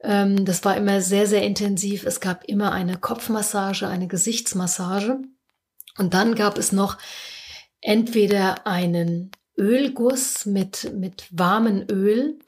[0.03, 2.05] Ähm, das war immer sehr, sehr intensiv.
[2.05, 5.23] Es gab immer eine Kopfmassage, eine Gesichtsmassage.
[5.99, 6.99] Und dann gab es noch
[7.81, 12.39] entweder einen Ölguss mit, mit warmem Öl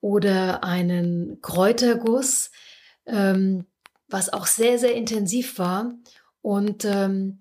[0.00, 2.50] oder einen Kräuterguss,
[3.06, 3.66] ähm,
[4.08, 5.94] was auch sehr, sehr intensiv war.
[6.40, 7.40] Und ähm,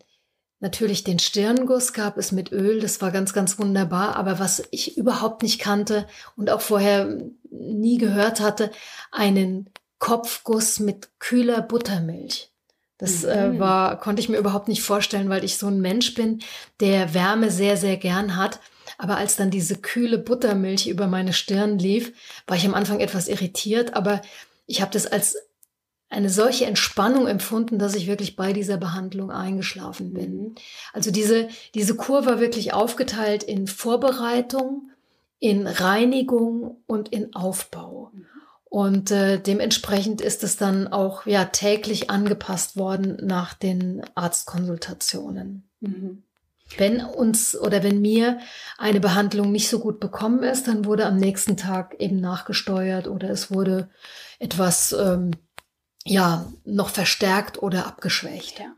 [0.61, 4.15] natürlich den Stirnguss gab es mit Öl, das war ganz, ganz wunderbar.
[4.15, 7.17] Aber was ich überhaupt nicht kannte und auch vorher
[7.49, 8.71] nie gehört hatte,
[9.11, 9.69] einen
[9.99, 12.49] Kopfguss mit kühler Buttermilch.
[12.97, 13.59] Das äh, mhm.
[13.59, 16.41] war, konnte ich mir überhaupt nicht vorstellen, weil ich so ein Mensch bin,
[16.79, 18.59] der Wärme sehr, sehr gern hat.
[18.97, 22.13] Aber als dann diese kühle Buttermilch über meine Stirn lief,
[22.45, 24.21] war ich am Anfang etwas irritiert, aber
[24.67, 25.37] ich habe das als
[26.11, 30.37] eine solche Entspannung empfunden, dass ich wirklich bei dieser Behandlung eingeschlafen bin.
[30.37, 30.55] Mhm.
[30.93, 34.91] Also diese, diese Kur war wirklich aufgeteilt in Vorbereitung,
[35.39, 38.11] in Reinigung und in Aufbau.
[38.13, 38.25] Mhm.
[38.65, 45.63] Und äh, dementsprechend ist es dann auch ja täglich angepasst worden nach den Arztkonsultationen.
[45.79, 46.23] Mhm.
[46.77, 48.39] Wenn uns oder wenn mir
[48.77, 53.29] eine Behandlung nicht so gut bekommen ist, dann wurde am nächsten Tag eben nachgesteuert oder
[53.29, 53.89] es wurde
[54.39, 55.31] etwas ähm,
[56.05, 58.59] ja noch verstärkt oder abgeschwächt.
[58.59, 58.73] Ja.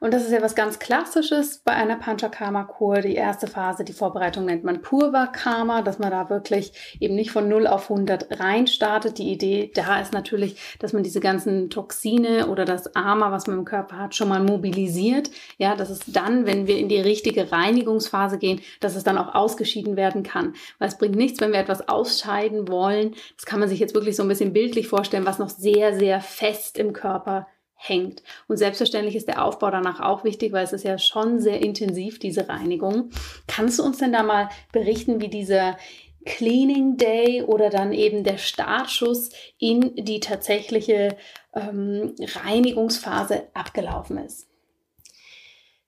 [0.00, 3.00] Und das ist ja was ganz Klassisches bei einer Panchakarma-Kur.
[3.00, 7.48] Die erste Phase, die Vorbereitung nennt man Purva-Karma, dass man da wirklich eben nicht von
[7.48, 9.18] 0 auf 100 rein startet.
[9.18, 13.58] Die Idee da ist natürlich, dass man diese ganzen Toxine oder das Ama, was man
[13.58, 15.30] im Körper hat, schon mal mobilisiert.
[15.58, 19.34] Ja, dass es dann, wenn wir in die richtige Reinigungsphase gehen, dass es dann auch
[19.34, 20.54] ausgeschieden werden kann.
[20.78, 23.14] Weil es bringt nichts, wenn wir etwas ausscheiden wollen.
[23.36, 26.20] Das kann man sich jetzt wirklich so ein bisschen bildlich vorstellen, was noch sehr, sehr
[26.20, 28.22] fest im Körper hängt.
[28.48, 32.18] Und selbstverständlich ist der Aufbau danach auch wichtig, weil es ist ja schon sehr intensiv,
[32.18, 33.10] diese Reinigung.
[33.46, 35.76] Kannst du uns denn da mal berichten, wie dieser
[36.24, 41.16] Cleaning Day oder dann eben der Startschuss in die tatsächliche
[41.54, 44.48] ähm, Reinigungsphase abgelaufen ist?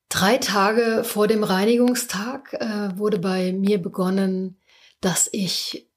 [0.09, 4.59] Drei Tage vor dem Reinigungstag äh, wurde bei mir begonnen,
[5.01, 5.88] dass ich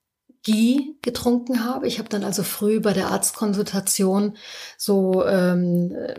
[0.42, 1.86] Ghee getrunken habe.
[1.86, 4.36] Ich habe dann also früh bei der Arztkonsultation
[4.76, 6.14] so, ähm, äh,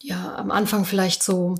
[0.00, 1.54] ja, am Anfang vielleicht so,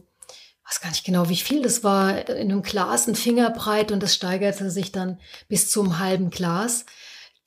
[0.68, 4.14] weiß gar nicht genau, wie viel das war, in einem Glas ein Fingerbreit und das
[4.14, 6.84] steigerte sich dann bis zum halben Glas.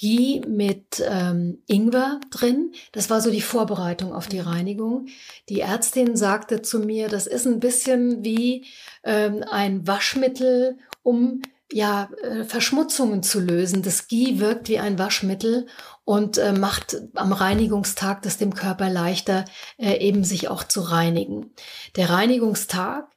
[0.01, 2.73] Ghee mit ähm, Ingwer drin.
[2.91, 5.05] Das war so die Vorbereitung auf die Reinigung.
[5.47, 8.65] Die Ärztin sagte zu mir, das ist ein bisschen wie
[9.03, 13.81] ähm, ein Waschmittel, um ja, äh, Verschmutzungen zu lösen.
[13.81, 15.67] Das Ghee wirkt wie ein Waschmittel
[16.03, 19.45] und äh, macht am Reinigungstag das dem Körper leichter,
[19.77, 21.51] äh, eben sich auch zu reinigen.
[21.95, 23.07] Der Reinigungstag,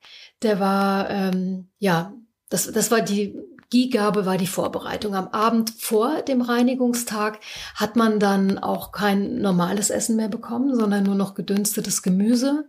[0.43, 2.13] der war, ähm, ja,
[2.49, 3.37] das, das war die
[3.71, 5.17] Ghee-Gabe war die Vorbereitung.
[5.17, 7.41] Am Abend vor dem Reinigungstag
[7.75, 12.69] hat man dann auch kein normales Essen mehr bekommen, sondern nur noch gedünstetes Gemüse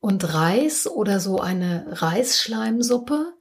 [0.00, 3.34] und Reis oder so eine Reisschleimsuppe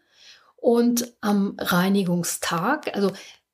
[0.58, 3.12] und am Reinigungstag, also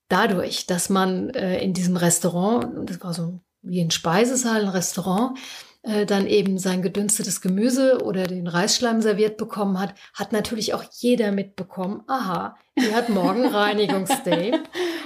[0.07, 5.37] dadurch, dass man äh, in diesem Restaurant, das war so wie ein Speisesaal, ein Restaurant,
[5.83, 10.83] äh, dann eben sein gedünstetes Gemüse oder den Reisschleim serviert bekommen hat, hat natürlich auch
[10.91, 14.53] jeder mitbekommen, aha, die hat morgen Reinigungsday.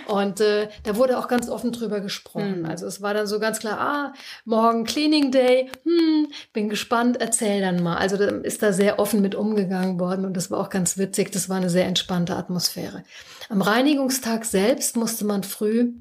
[0.08, 2.60] Und äh, da wurde auch ganz offen drüber gesprochen.
[2.60, 2.66] Mhm.
[2.66, 4.14] Also es war dann so ganz klar, ah,
[4.46, 7.98] morgen Cleaning Day, hm, bin gespannt, erzähl dann mal.
[7.98, 11.32] Also da ist da sehr offen mit umgegangen worden und das war auch ganz witzig,
[11.32, 13.04] das war eine sehr entspannte Atmosphäre.
[13.50, 15.94] Am Reinigungstag selbst musste man früh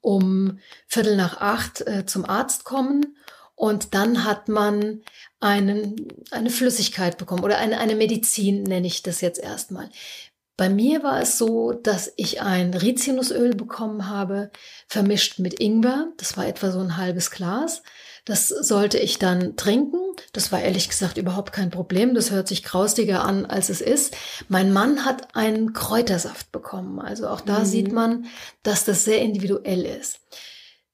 [0.00, 3.17] um Viertel nach acht äh, zum Arzt kommen
[3.58, 5.02] und dann hat man
[5.40, 9.90] einen, eine Flüssigkeit bekommen oder eine, eine Medizin, nenne ich das jetzt erstmal.
[10.56, 14.52] Bei mir war es so, dass ich ein Rizinusöl bekommen habe,
[14.86, 16.06] vermischt mit Ingwer.
[16.18, 17.82] Das war etwa so ein halbes Glas.
[18.24, 19.98] Das sollte ich dann trinken.
[20.32, 22.14] Das war ehrlich gesagt überhaupt kein Problem.
[22.14, 24.16] Das hört sich grausiger an, als es ist.
[24.48, 27.00] Mein Mann hat einen Kräutersaft bekommen.
[27.00, 27.64] Also auch da mhm.
[27.64, 28.26] sieht man,
[28.62, 30.20] dass das sehr individuell ist.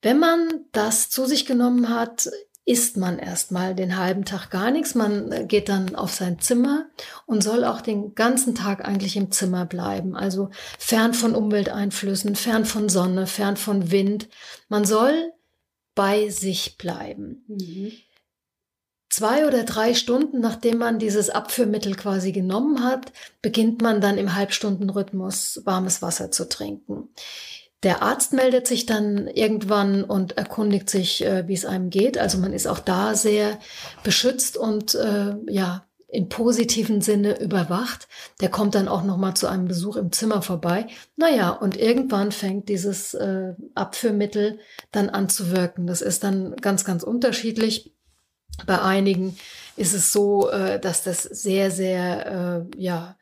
[0.00, 2.28] Wenn man das zu sich genommen hat,
[2.66, 4.94] isst man erstmal den halben Tag gar nichts.
[4.94, 6.86] Man äh, geht dann auf sein Zimmer
[7.26, 10.16] und soll auch den ganzen Tag eigentlich im Zimmer bleiben.
[10.16, 14.28] Also fern von Umwelteinflüssen, fern von Sonne, fern von Wind.
[14.68, 15.32] Man soll
[15.94, 17.44] bei sich bleiben.
[17.48, 17.92] Mhm.
[19.10, 24.34] Zwei oder drei Stunden, nachdem man dieses Abführmittel quasi genommen hat, beginnt man dann im
[24.34, 27.10] Halbstundenrhythmus warmes Wasser zu trinken.
[27.84, 32.18] Der Arzt meldet sich dann irgendwann und erkundigt sich, äh, wie es einem geht.
[32.18, 33.58] Also man ist auch da sehr
[34.02, 38.06] beschützt und äh, ja in positiven Sinne überwacht.
[38.40, 40.86] Der kommt dann auch noch mal zu einem Besuch im Zimmer vorbei.
[41.16, 44.60] Naja, und irgendwann fängt dieses äh, Abführmittel
[44.92, 45.88] dann an zu wirken.
[45.88, 47.92] Das ist dann ganz, ganz unterschiedlich.
[48.64, 49.36] Bei einigen
[49.76, 53.16] ist es so, äh, dass das sehr, sehr, äh, ja,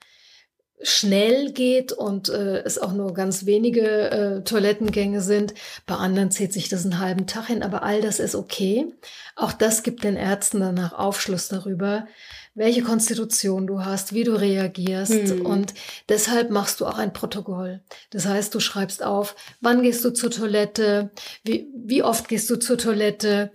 [0.83, 5.55] schnell geht und äh, es auch nur ganz wenige äh, Toilettengänge sind.
[5.87, 8.93] Bei anderen zieht sich das einen halben Tag hin, aber all das ist okay.
[9.37, 12.07] Auch das gibt den Ärzten danach Aufschluss darüber,
[12.55, 15.31] welche Konstitution du hast, wie du reagierst.
[15.31, 15.47] Hm.
[15.47, 15.75] Und
[16.09, 17.83] deshalb machst du auch ein Protokoll.
[18.11, 21.11] Das heißt, du schreibst auf, wann gehst du zur Toilette,
[21.45, 23.53] wie, wie oft gehst du zur Toilette.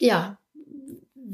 [0.00, 0.38] Ja,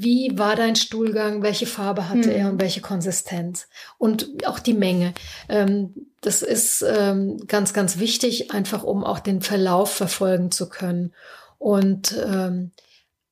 [0.01, 2.31] wie war dein Stuhlgang, welche Farbe hatte hm.
[2.31, 5.13] er und welche Konsistenz und auch die Menge.
[5.49, 11.13] Ähm, das ist ähm, ganz, ganz wichtig, einfach um auch den Verlauf verfolgen zu können.
[11.57, 12.71] Und ähm,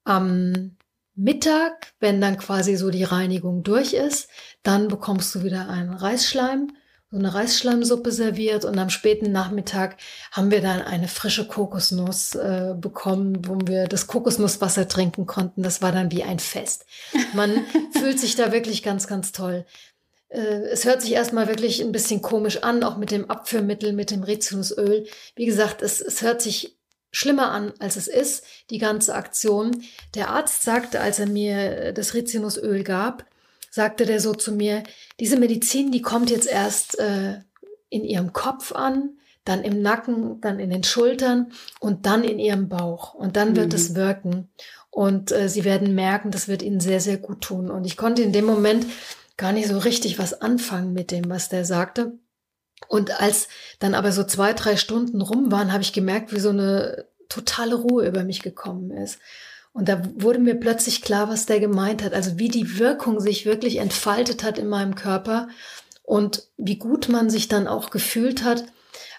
[0.03, 0.75] am
[1.15, 4.29] Mittag, wenn dann quasi so die Reinigung durch ist,
[4.61, 6.71] dann bekommst du wieder einen Reisschleim
[7.17, 9.97] so eine Reisschleimsuppe serviert und am späten Nachmittag
[10.31, 15.63] haben wir dann eine frische Kokosnuss äh, bekommen, wo wir das Kokosnusswasser trinken konnten.
[15.63, 16.85] Das war dann wie ein Fest.
[17.33, 17.65] Man
[17.97, 19.65] fühlt sich da wirklich ganz, ganz toll.
[20.29, 24.11] Äh, es hört sich erstmal wirklich ein bisschen komisch an, auch mit dem Abführmittel, mit
[24.11, 25.07] dem Rizinusöl.
[25.35, 26.77] Wie gesagt, es, es hört sich
[27.11, 29.83] schlimmer an, als es ist, die ganze Aktion.
[30.13, 33.25] Der Arzt sagte, als er mir das Rizinusöl gab,
[33.77, 34.83] sagte der so zu mir,
[35.21, 37.39] diese Medizin, die kommt jetzt erst äh,
[37.89, 39.11] in ihrem Kopf an,
[39.45, 43.13] dann im Nacken, dann in den Schultern und dann in ihrem Bauch.
[43.13, 43.75] Und dann wird mhm.
[43.75, 44.49] es wirken.
[44.89, 47.69] Und äh, sie werden merken, das wird ihnen sehr, sehr gut tun.
[47.71, 48.85] Und ich konnte in dem Moment
[49.37, 52.13] gar nicht so richtig was anfangen mit dem, was der sagte.
[52.87, 53.47] Und als
[53.79, 57.75] dann aber so zwei, drei Stunden rum waren, habe ich gemerkt, wie so eine totale
[57.75, 59.19] Ruhe über mich gekommen ist.
[59.77, 62.13] Und da wurde mir plötzlich klar, was der gemeint hat.
[62.13, 65.49] Also wie die Wirkung sich wirklich entfaltet hat in meinem Körper
[66.01, 68.65] und wie gut man sich dann auch gefühlt hat,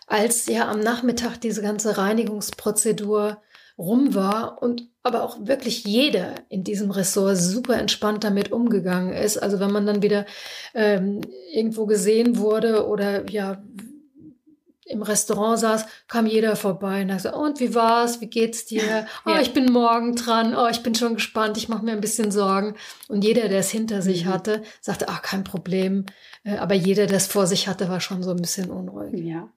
[0.08, 3.40] als ja am Nachmittag diese ganze Reinigungsprozedur
[3.78, 9.40] rum war und aber auch wirklich jeder in diesem Ressort super entspannt damit umgegangen ist.
[9.40, 10.26] Also wenn man dann wieder
[10.74, 11.20] ähm,
[11.54, 13.62] irgendwo gesehen wurde oder ja
[14.88, 18.20] im Restaurant saß, kam jeder vorbei und sagte, und wie war's?
[18.20, 19.06] Wie geht's dir?
[19.24, 19.40] Oh, ja.
[19.40, 20.56] ich bin morgen dran.
[20.56, 21.56] Oh, ich bin schon gespannt.
[21.56, 22.74] Ich mache mir ein bisschen Sorgen.
[23.08, 24.30] Und jeder, der es hinter sich mhm.
[24.30, 26.06] hatte, sagte, ach, kein Problem.
[26.44, 29.24] Äh, aber jeder, der es vor sich hatte, war schon so ein bisschen unruhig.
[29.24, 29.48] Ja.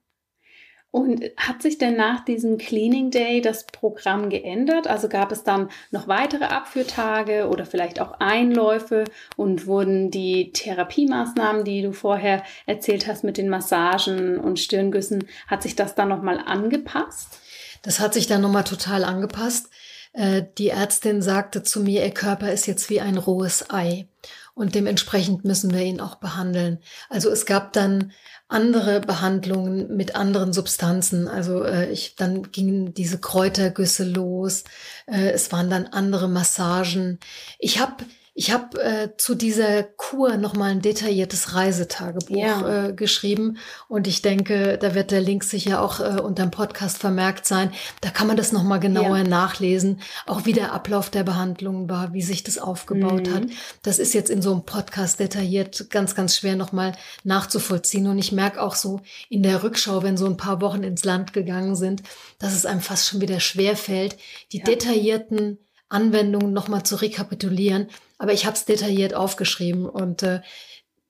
[0.92, 4.86] Und hat sich denn nach diesem Cleaning Day das Programm geändert?
[4.86, 9.04] Also gab es dann noch weitere Abführtage oder vielleicht auch Einläufe
[9.36, 15.62] und wurden die Therapiemaßnahmen, die du vorher erzählt hast mit den Massagen und Stirngüssen, hat
[15.62, 17.40] sich das dann nochmal angepasst?
[17.80, 19.70] Das hat sich dann nochmal total angepasst.
[20.12, 24.08] Äh, die Ärztin sagte zu mir, ihr Körper ist jetzt wie ein rohes Ei
[24.54, 26.78] und dementsprechend müssen wir ihn auch behandeln.
[27.08, 28.12] Also es gab dann
[28.52, 31.28] andere Behandlungen mit anderen Substanzen.
[31.28, 34.64] Also äh, ich dann gingen diese Kräutergüsse los.
[35.06, 37.18] Äh, es waren dann andere Massagen.
[37.58, 38.04] Ich habe
[38.34, 42.86] ich habe äh, zu dieser Kur nochmal ein detailliertes Reisetagebuch ja.
[42.86, 46.96] äh, geschrieben und ich denke, da wird der Link sicher auch äh, unter dem Podcast
[46.96, 47.72] vermerkt sein.
[48.00, 49.24] Da kann man das nochmal genauer ja.
[49.24, 53.34] nachlesen, auch wie der Ablauf der Behandlung war, wie sich das aufgebaut mhm.
[53.34, 53.42] hat.
[53.82, 56.92] Das ist jetzt in so einem Podcast detailliert ganz, ganz schwer nochmal
[57.24, 61.04] nachzuvollziehen und ich merke auch so in der Rückschau, wenn so ein paar Wochen ins
[61.04, 62.02] Land gegangen sind,
[62.38, 64.16] dass es einem fast schon wieder schwer fällt,
[64.52, 64.64] die ja.
[64.64, 65.58] detaillierten
[65.92, 67.88] Anwendungen nochmal zu rekapitulieren.
[68.18, 70.40] Aber ich habe es detailliert aufgeschrieben und äh,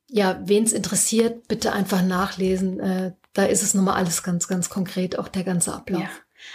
[0.09, 2.81] ja, wen es interessiert, bitte einfach nachlesen.
[2.81, 6.03] Äh, da ist es nochmal alles ganz, ganz konkret, auch der ganze Ablauf.
[6.03, 6.11] Ja.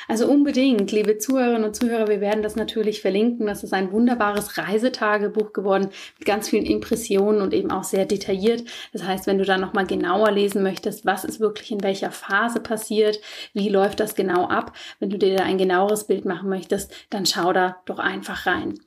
[0.08, 3.48] Also unbedingt, liebe Zuhörerinnen und Zuhörer, wir werden das natürlich verlinken.
[3.48, 8.64] Das ist ein wunderbares Reisetagebuch geworden mit ganz vielen Impressionen und eben auch sehr detailliert.
[8.94, 12.60] Das heißt, wenn du da nochmal genauer lesen möchtest, was ist wirklich in welcher Phase
[12.60, 13.20] passiert,
[13.54, 17.26] wie läuft das genau ab, wenn du dir da ein genaueres Bild machen möchtest, dann
[17.26, 18.80] schau da doch einfach rein.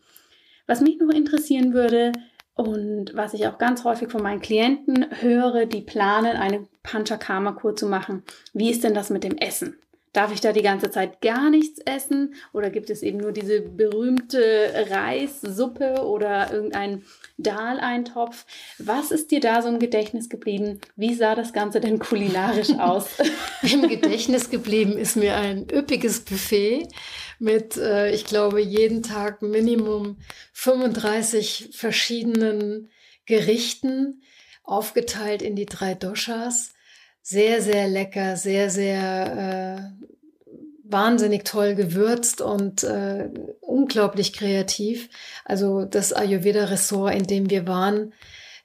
[0.67, 2.13] Was mich noch interessieren würde,
[2.61, 7.87] und was ich auch ganz häufig von meinen Klienten höre, die planen, eine Panchakarma-Kur zu
[7.87, 8.23] machen.
[8.53, 9.79] Wie ist denn das mit dem Essen?
[10.13, 12.35] Darf ich da die ganze Zeit gar nichts essen?
[12.53, 17.05] Oder gibt es eben nur diese berühmte Reissuppe oder irgendein
[17.39, 18.45] Dal-Eintopf?
[18.79, 20.81] Was ist dir da so im Gedächtnis geblieben?
[20.97, 23.07] Wie sah das Ganze denn kulinarisch aus?
[23.63, 26.89] Im Gedächtnis geblieben ist mir ein üppiges Buffet
[27.39, 30.19] mit, äh, ich glaube, jeden Tag Minimum
[30.53, 32.91] 35 verschiedenen
[33.27, 34.23] Gerichten,
[34.65, 36.73] aufgeteilt in die drei Doshas
[37.23, 40.07] sehr, sehr lecker, sehr, sehr äh,
[40.85, 43.29] wahnsinnig toll gewürzt und äh,
[43.61, 45.09] unglaublich kreativ.
[45.45, 48.13] Also das Ayurveda-Ressort, in dem wir waren,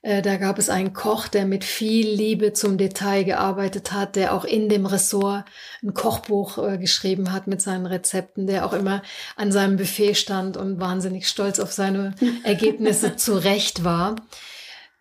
[0.06, 4.34] Äh, da gab es einen Koch, der mit viel Liebe zum Detail gearbeitet hat, der
[4.34, 5.44] auch in dem Ressort
[5.82, 9.02] ein Kochbuch äh, geschrieben hat mit seinen Rezepten, der auch immer
[9.34, 14.14] an seinem Buffet stand und wahnsinnig stolz auf seine Ergebnisse zurecht war.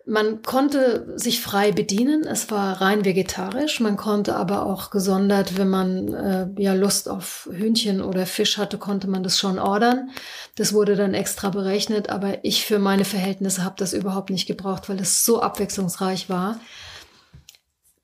[0.08, 2.26] Man konnte sich frei bedienen.
[2.26, 3.80] Es war rein vegetarisch.
[3.80, 8.78] Man konnte aber auch gesondert, wenn man äh, ja Lust auf Hühnchen oder Fisch hatte,
[8.78, 10.12] konnte man das schon ordern.
[10.58, 12.10] Das wurde dann extra berechnet.
[12.10, 16.60] Aber ich für meine Verhältnisse habe das überhaupt nicht gebraucht, weil es so abwechslungsreich war.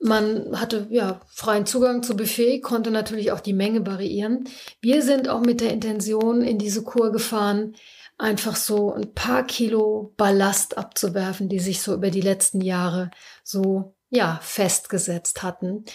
[0.04, 4.46] Man hatte ja freien Zugang zu Buffet, konnte natürlich auch die Menge variieren.
[4.82, 7.76] Wir sind auch mit der Intention in diese Kur gefahren,
[8.22, 13.10] einfach so ein paar Kilo Ballast abzuwerfen, die sich so über die letzten Jahre
[13.44, 15.86] so ja festgesetzt hatten.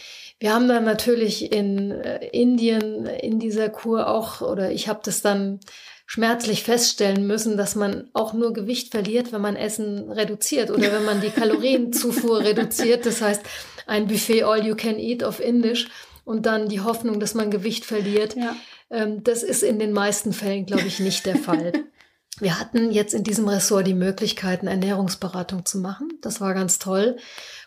[0.41, 5.22] Wir haben dann natürlich in äh, Indien in dieser Kur auch oder ich habe das
[5.22, 5.61] dann
[6.07, 11.05] schmerzlich feststellen müssen, dass man auch nur Gewicht verliert, wenn man Essen reduziert oder wenn
[11.05, 13.07] man die Kalorienzufuhr reduziert.
[13.07, 13.43] Das heißt,
[13.87, 15.89] ein Buffet All You Can Eat auf Indisch
[16.24, 18.35] und dann die Hoffnung, dass man Gewicht verliert.
[18.37, 18.57] Ja.
[18.91, 21.72] Ähm, das ist in den meisten Fällen, glaube ich, nicht der Fall.
[22.39, 26.09] Wir hatten jetzt in diesem Ressort die Möglichkeiten, Ernährungsberatung zu machen.
[26.20, 27.16] Das war ganz toll,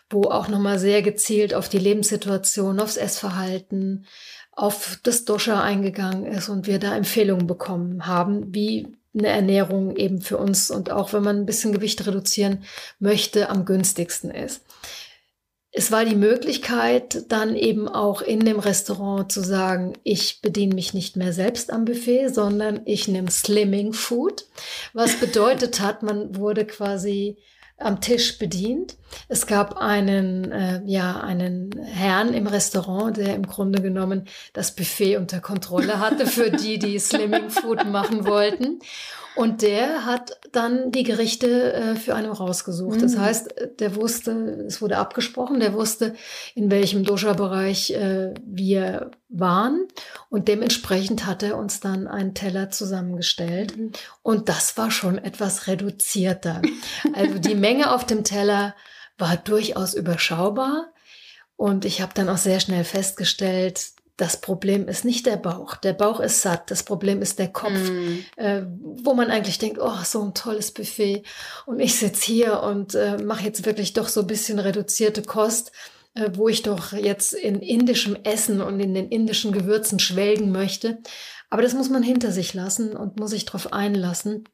[0.08, 4.06] wo auch nochmal sehr gezielt auf die Lebenssituation, aufs Essverhalten,
[4.52, 10.20] auf das Dosha eingegangen ist und wir da Empfehlungen bekommen haben, wie eine Ernährung eben
[10.20, 12.62] für uns und auch wenn man ein bisschen Gewicht reduzieren
[13.00, 14.62] möchte, am günstigsten ist
[15.72, 20.94] es war die Möglichkeit, dann eben auch in dem Restaurant zu sagen, ich bediene mich
[20.94, 24.46] nicht mehr selbst am Buffet, sondern ich nehme Slimming Food,
[24.94, 27.36] was bedeutet hat, man wurde quasi
[27.80, 28.96] am Tisch bedient.
[29.28, 35.16] Es gab einen, äh, ja, einen Herrn im Restaurant, der im Grunde genommen das Buffet
[35.16, 38.80] unter Kontrolle hatte für die, die Slimming Food machen wollten.
[39.36, 42.98] Und der hat dann die Gerichte äh, für einen rausgesucht.
[42.98, 43.02] Mhm.
[43.02, 44.32] Das heißt, der wusste,
[44.66, 46.14] es wurde abgesprochen, der wusste,
[46.54, 49.86] in welchem Dosha-Bereich äh, wir waren.
[50.28, 53.76] Und dementsprechend hat er uns dann einen Teller zusammengestellt.
[53.76, 53.92] Mhm.
[54.22, 56.60] Und das war schon etwas reduzierter.
[57.12, 58.74] also die Menge auf dem Teller
[59.16, 60.92] war durchaus überschaubar.
[61.56, 65.76] Und ich habe dann auch sehr schnell festgestellt, das Problem ist nicht der Bauch.
[65.76, 66.70] Der Bauch ist satt.
[66.70, 68.18] Das Problem ist der Kopf, mm.
[68.36, 68.62] äh,
[69.02, 71.22] wo man eigentlich denkt, oh, so ein tolles Buffet.
[71.64, 75.72] Und ich sitze hier und äh, mache jetzt wirklich doch so ein bisschen reduzierte Kost,
[76.14, 80.98] äh, wo ich doch jetzt in indischem Essen und in den indischen Gewürzen schwelgen möchte.
[81.48, 84.44] Aber das muss man hinter sich lassen und muss sich darauf einlassen.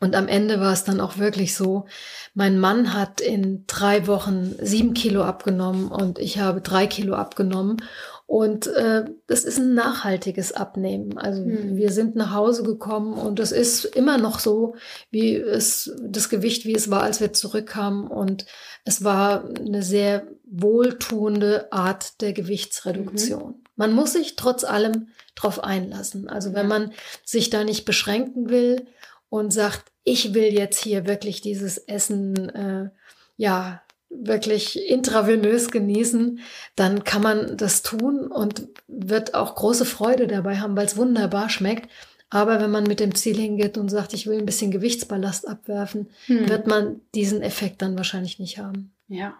[0.00, 1.86] Und am Ende war es dann auch wirklich so,
[2.34, 7.82] mein Mann hat in drei Wochen sieben Kilo abgenommen und ich habe drei Kilo abgenommen.
[8.28, 11.16] Und äh, das ist ein nachhaltiges Abnehmen.
[11.16, 11.78] Also hm.
[11.78, 14.74] wir sind nach Hause gekommen und es ist immer noch so,
[15.10, 18.06] wie es das Gewicht, wie es war, als wir zurückkamen.
[18.06, 18.44] Und
[18.84, 23.52] es war eine sehr wohltuende Art der Gewichtsreduktion.
[23.52, 23.64] Mhm.
[23.76, 26.28] Man muss sich trotz allem drauf einlassen.
[26.28, 26.92] Also wenn man
[27.24, 28.84] sich da nicht beschränken will
[29.30, 32.90] und sagt, ich will jetzt hier wirklich dieses Essen, äh,
[33.38, 36.40] ja, wirklich intravenös genießen,
[36.76, 41.50] dann kann man das tun und wird auch große Freude dabei haben, weil es wunderbar
[41.50, 41.90] schmeckt.
[42.30, 46.10] Aber wenn man mit dem Ziel hingeht und sagt, ich will ein bisschen Gewichtsballast abwerfen,
[46.26, 46.48] hm.
[46.48, 48.92] wird man diesen Effekt dann wahrscheinlich nicht haben.
[49.08, 49.34] Ja.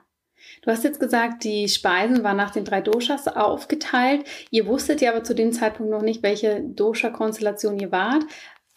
[0.62, 4.24] Du hast jetzt gesagt, die Speisen waren nach den drei Doshas aufgeteilt.
[4.50, 8.24] Ihr wusstet ja aber zu dem Zeitpunkt noch nicht, welche Dosha-Konstellation ihr wart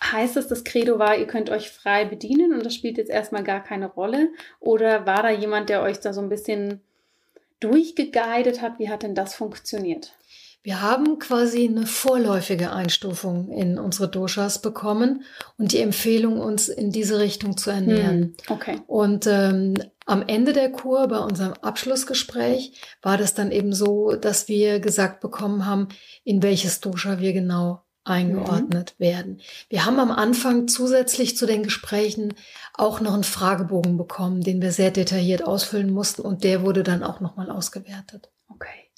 [0.04, 3.44] heißt es, das Credo war, ihr könnt euch frei bedienen und das spielt jetzt erstmal
[3.44, 4.30] gar keine Rolle?
[4.60, 6.82] Oder war da jemand, der euch da so ein bisschen
[7.60, 8.80] durchgeguidet hat?
[8.80, 10.14] Wie hat denn das funktioniert?
[10.64, 15.24] Wir haben quasi eine vorläufige Einstufung in unsere Doshas bekommen
[15.58, 18.36] und die Empfehlung, uns in diese Richtung zu ernähren.
[18.46, 18.80] Hm, okay.
[18.86, 19.74] Und ähm,
[20.06, 25.20] am Ende der Kur, bei unserem Abschlussgespräch, war das dann eben so, dass wir gesagt
[25.20, 25.88] bekommen haben,
[26.24, 29.04] in welches Dosha wir genau eingeordnet mhm.
[29.04, 29.42] werden.
[29.70, 32.34] Wir haben am Anfang zusätzlich zu den Gesprächen
[32.74, 37.04] auch noch einen Fragebogen bekommen, den wir sehr detailliert ausfüllen mussten und der wurde dann
[37.04, 38.32] auch nochmal ausgewertet.
[38.48, 38.91] Okay.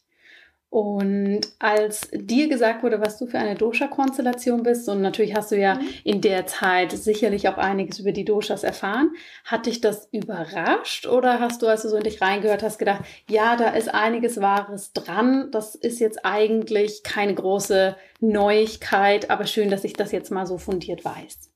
[0.74, 5.56] Und als dir gesagt wurde, was du für eine Dosha-Konstellation bist, und natürlich hast du
[5.56, 5.88] ja mhm.
[6.04, 9.12] in der Zeit sicherlich auch einiges über die Doshas erfahren,
[9.46, 13.04] hat dich das überrascht oder hast du, als du so in dich reingehört hast, gedacht,
[13.30, 19.70] ja, da ist einiges Wahres dran, das ist jetzt eigentlich keine große Neuigkeit, aber schön,
[19.70, 21.53] dass ich das jetzt mal so fundiert weiß?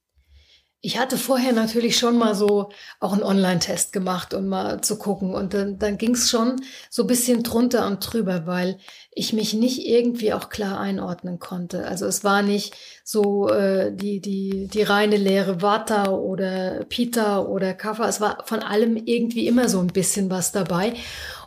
[0.82, 2.70] Ich hatte vorher natürlich schon mal so
[3.00, 5.34] auch einen Online-Test gemacht, um mal zu gucken.
[5.34, 8.78] Und dann, dann ging es schon so ein bisschen drunter und drüber, weil
[9.12, 11.88] ich mich nicht irgendwie auch klar einordnen konnte.
[11.88, 17.74] Also es war nicht so äh, die, die, die reine Lehre Vata oder Pita oder
[17.74, 18.08] Kapha.
[18.08, 20.94] Es war von allem irgendwie immer so ein bisschen was dabei.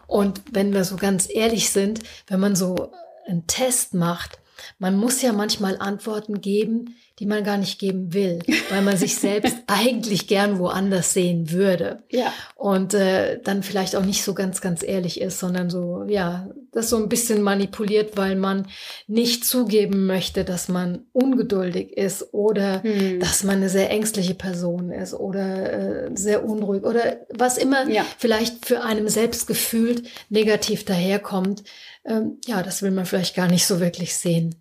[0.08, 2.90] Und wenn wir so ganz ehrlich sind, wenn man so
[3.28, 4.40] einen Test macht,
[4.80, 8.38] man muss ja manchmal Antworten geben, die man gar nicht geben will,
[8.70, 12.02] weil man sich selbst eigentlich gern woanders sehen würde.
[12.08, 12.32] Ja.
[12.54, 16.88] Und äh, dann vielleicht auch nicht so ganz, ganz ehrlich ist, sondern so, ja, das
[16.88, 18.68] so ein bisschen manipuliert, weil man
[19.06, 23.20] nicht zugeben möchte, dass man ungeduldig ist oder hm.
[23.20, 28.06] dass man eine sehr ängstliche Person ist oder äh, sehr unruhig oder was immer ja.
[28.16, 31.64] vielleicht für einem selbst gefühlt negativ daherkommt.
[32.06, 34.54] Ähm, ja, das will man vielleicht gar nicht so wirklich sehen.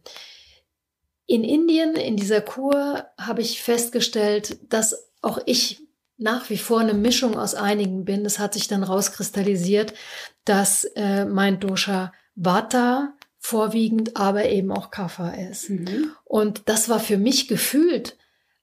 [1.30, 5.80] In Indien, in dieser Kur, habe ich festgestellt, dass auch ich
[6.18, 8.26] nach wie vor eine Mischung aus einigen bin.
[8.26, 9.94] Es hat sich dann rauskristallisiert,
[10.44, 15.70] dass äh, mein Dosha Vata vorwiegend, aber eben auch Kapha ist.
[15.70, 16.12] Mhm.
[16.26, 18.18] Und das war für mich gefühlt,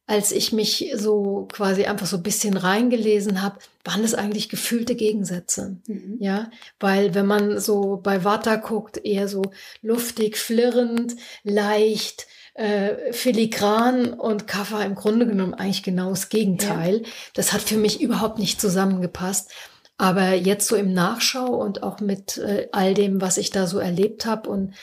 [0.06, 4.96] als ich mich so quasi einfach so ein bisschen reingelesen habe, waren es eigentlich gefühlte
[4.96, 5.76] Gegensätze.
[5.86, 6.16] Mhm.
[6.18, 6.50] Ja,
[6.80, 9.52] weil wenn man so bei Vata guckt, eher so
[9.82, 11.14] luftig, flirrend,
[11.44, 12.26] leicht,
[12.56, 17.02] äh, filigran und Kaffer im Grunde genommen eigentlich genau das Gegenteil.
[17.02, 17.08] Ja.
[17.34, 19.52] Das hat für mich überhaupt nicht zusammengepasst.
[19.98, 23.78] Aber jetzt so im Nachschau und auch mit äh, all dem, was ich da so
[23.78, 24.74] erlebt habe und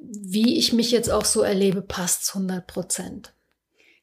[0.00, 3.32] wie ich mich jetzt auch so erlebe, passt 100 Prozent.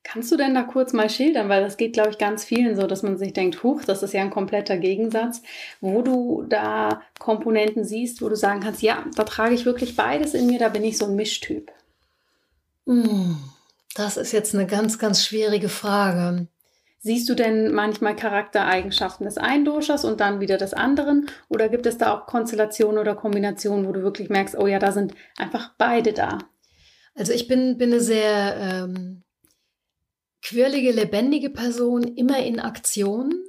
[0.03, 2.85] Kannst du denn da kurz mal schildern, weil das geht, glaube ich, ganz vielen so,
[2.85, 5.41] dass man sich denkt, huch, das ist ja ein kompletter Gegensatz,
[5.81, 10.35] wo du da Komponenten siehst, wo du sagen kannst, ja, da trage ich wirklich beides
[10.35, 11.71] in mir, da bin ich so ein Mischtyp.
[12.87, 13.37] Hm,
[13.95, 16.47] das ist jetzt eine ganz, ganz schwierige Frage.
[16.99, 21.29] Siehst du denn manchmal Charaktereigenschaften des einen Doshas und dann wieder des anderen?
[21.49, 24.91] Oder gibt es da auch Konstellationen oder Kombinationen, wo du wirklich merkst, oh ja, da
[24.91, 26.39] sind einfach beide da?
[27.13, 29.23] Also ich bin, bin eine sehr ähm,
[30.41, 33.45] quirlige, lebendige Person, immer in Aktion.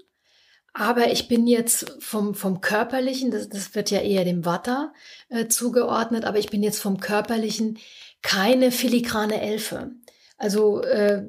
[0.78, 4.92] Aber ich bin jetzt vom, vom Körperlichen, das, das wird ja eher dem Vata
[5.30, 7.78] äh, zugeordnet, aber ich bin jetzt vom Körperlichen
[8.20, 9.92] keine filigrane Elfe.
[10.36, 11.22] Also äh,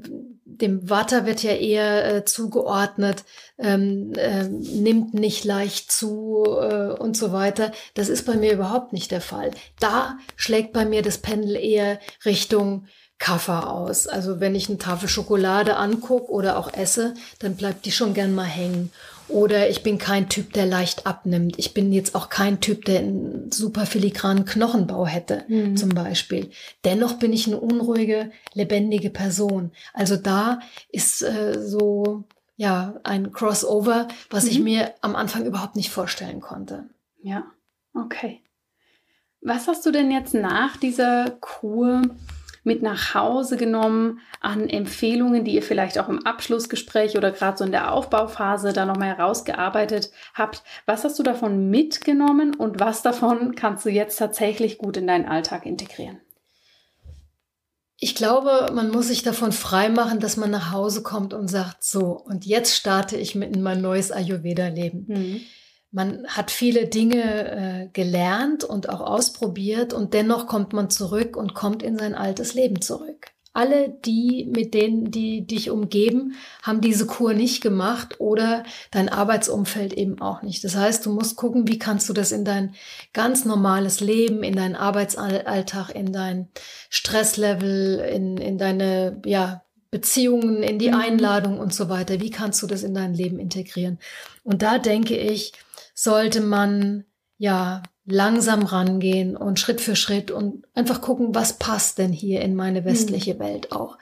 [0.44, 3.24] dem Vata wird ja eher äh, zugeordnet,
[3.58, 7.72] ähm, äh, nimmt nicht leicht zu äh, und so weiter.
[7.94, 9.52] Das ist bei mir überhaupt nicht der Fall.
[9.80, 12.88] Da schlägt bei mir das Pendel eher Richtung
[13.18, 14.08] Kaffer aus.
[14.08, 18.36] Also wenn ich eine Tafel Schokolade angucke oder auch esse, dann bleibt die schon gern
[18.36, 18.92] mal hängen.
[19.30, 21.60] Oder ich bin kein Typ, der leicht abnimmt.
[21.60, 25.76] Ich bin jetzt auch kein Typ, der einen super filigranen Knochenbau hätte, mhm.
[25.76, 26.50] zum Beispiel.
[26.86, 29.72] Dennoch bin ich eine unruhige, lebendige Person.
[29.94, 30.60] Also da
[30.90, 32.24] ist äh, so,
[32.56, 34.50] ja, ein Crossover, was mhm.
[34.50, 36.86] ich mir am Anfang überhaupt nicht vorstellen konnte.
[37.22, 37.46] Ja,
[37.94, 38.42] okay.
[39.42, 42.02] Was hast du denn jetzt nach dieser Kur
[42.68, 47.66] mit nach Hause genommen an Empfehlungen, die ihr vielleicht auch im Abschlussgespräch oder gerade so
[47.66, 50.62] in der Aufbauphase da nochmal herausgearbeitet habt?
[50.86, 55.26] Was hast du davon mitgenommen und was davon kannst du jetzt tatsächlich gut in deinen
[55.26, 56.20] Alltag integrieren?
[58.00, 62.12] Ich glaube, man muss sich davon freimachen, dass man nach Hause kommt und sagt, so,
[62.12, 65.06] und jetzt starte ich mit in mein neues Ayurveda-Leben.
[65.08, 65.42] Mhm.
[65.92, 71.54] Man hat viele Dinge äh, gelernt und auch ausprobiert und dennoch kommt man zurück und
[71.54, 73.28] kommt in sein altes Leben zurück.
[73.54, 79.94] Alle die, mit denen, die dich umgeben, haben diese Kur nicht gemacht oder dein Arbeitsumfeld
[79.94, 80.64] eben auch nicht.
[80.64, 82.76] Das heißt, du musst gucken, wie kannst du das in dein
[83.14, 86.50] ganz normales Leben, in deinen Arbeitsalltag, in dein
[86.92, 90.96] Stresslevel, in, in deine, ja, Beziehungen, in die mhm.
[90.96, 92.20] Einladung und so weiter.
[92.20, 93.98] Wie kannst du das in dein Leben integrieren?
[94.44, 95.54] Und da denke ich,
[95.98, 97.06] sollte man
[97.40, 102.56] ja langsam rangehen und Schritt für Schritt und einfach gucken, was passt denn hier in
[102.56, 103.40] meine westliche mhm.
[103.40, 103.98] Welt auch.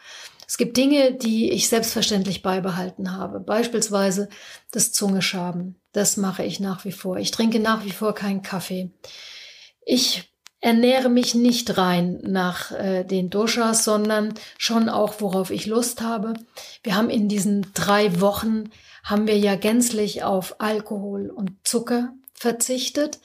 [0.47, 3.39] Es gibt Dinge, die ich selbstverständlich beibehalten habe.
[3.39, 4.29] Beispielsweise
[4.71, 5.79] das Zungeschaben.
[5.91, 7.17] Das mache ich nach wie vor.
[7.17, 8.91] Ich trinke nach wie vor keinen Kaffee.
[9.85, 10.29] Ich
[10.59, 16.33] ernähre mich nicht rein nach äh, den Doshas, sondern schon auch, worauf ich Lust habe.
[16.83, 18.65] Wir haben in diesen drei Wochen
[19.05, 23.19] haben wir ja gänzlich auf Alkohol und Zucker verzichtet.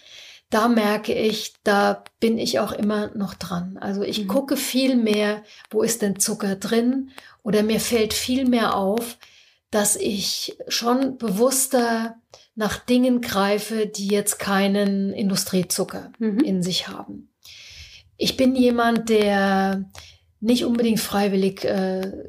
[0.51, 3.79] Da merke ich, da bin ich auch immer noch dran.
[3.81, 4.29] Also ich mhm.
[4.29, 7.11] gucke viel mehr, wo ist denn Zucker drin?
[7.43, 9.17] Oder mir fällt viel mehr auf,
[9.71, 12.17] dass ich schon bewusster
[12.55, 16.41] nach Dingen greife, die jetzt keinen Industriezucker mhm.
[16.41, 17.31] in sich haben.
[18.19, 19.89] Ich bin jemand, der
[20.41, 22.27] nicht unbedingt freiwillig äh,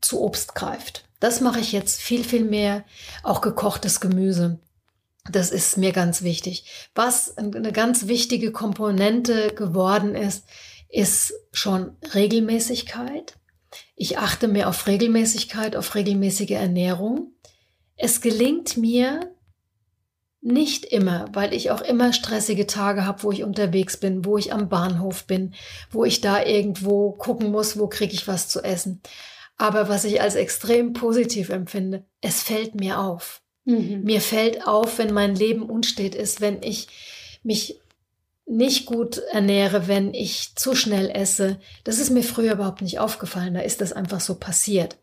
[0.00, 1.08] zu Obst greift.
[1.22, 2.82] Das mache ich jetzt viel, viel mehr.
[3.22, 4.58] Auch gekochtes Gemüse.
[5.30, 6.64] Das ist mir ganz wichtig.
[6.96, 10.44] Was eine ganz wichtige Komponente geworden ist,
[10.88, 13.36] ist schon Regelmäßigkeit.
[13.94, 17.36] Ich achte mehr auf Regelmäßigkeit, auf regelmäßige Ernährung.
[17.94, 19.32] Es gelingt mir
[20.40, 24.52] nicht immer, weil ich auch immer stressige Tage habe, wo ich unterwegs bin, wo ich
[24.52, 25.54] am Bahnhof bin,
[25.92, 29.00] wo ich da irgendwo gucken muss, wo kriege ich was zu essen.
[29.56, 33.42] Aber was ich als extrem positiv empfinde, es fällt mir auf.
[33.64, 34.02] Mhm.
[34.02, 36.88] Mir fällt auf, wenn mein Leben unstet ist, wenn ich
[37.42, 37.80] mich
[38.44, 41.58] nicht gut ernähre, wenn ich zu schnell esse.
[41.84, 43.54] Das ist mir früher überhaupt nicht aufgefallen.
[43.54, 44.98] Da ist das einfach so passiert.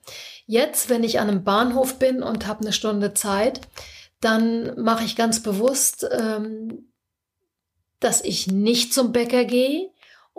[0.45, 3.61] Jetzt, wenn ich an einem Bahnhof bin und habe eine Stunde Zeit,
[4.19, 6.91] dann mache ich ganz bewusst, ähm,
[7.99, 9.89] dass ich nicht zum Bäcker gehe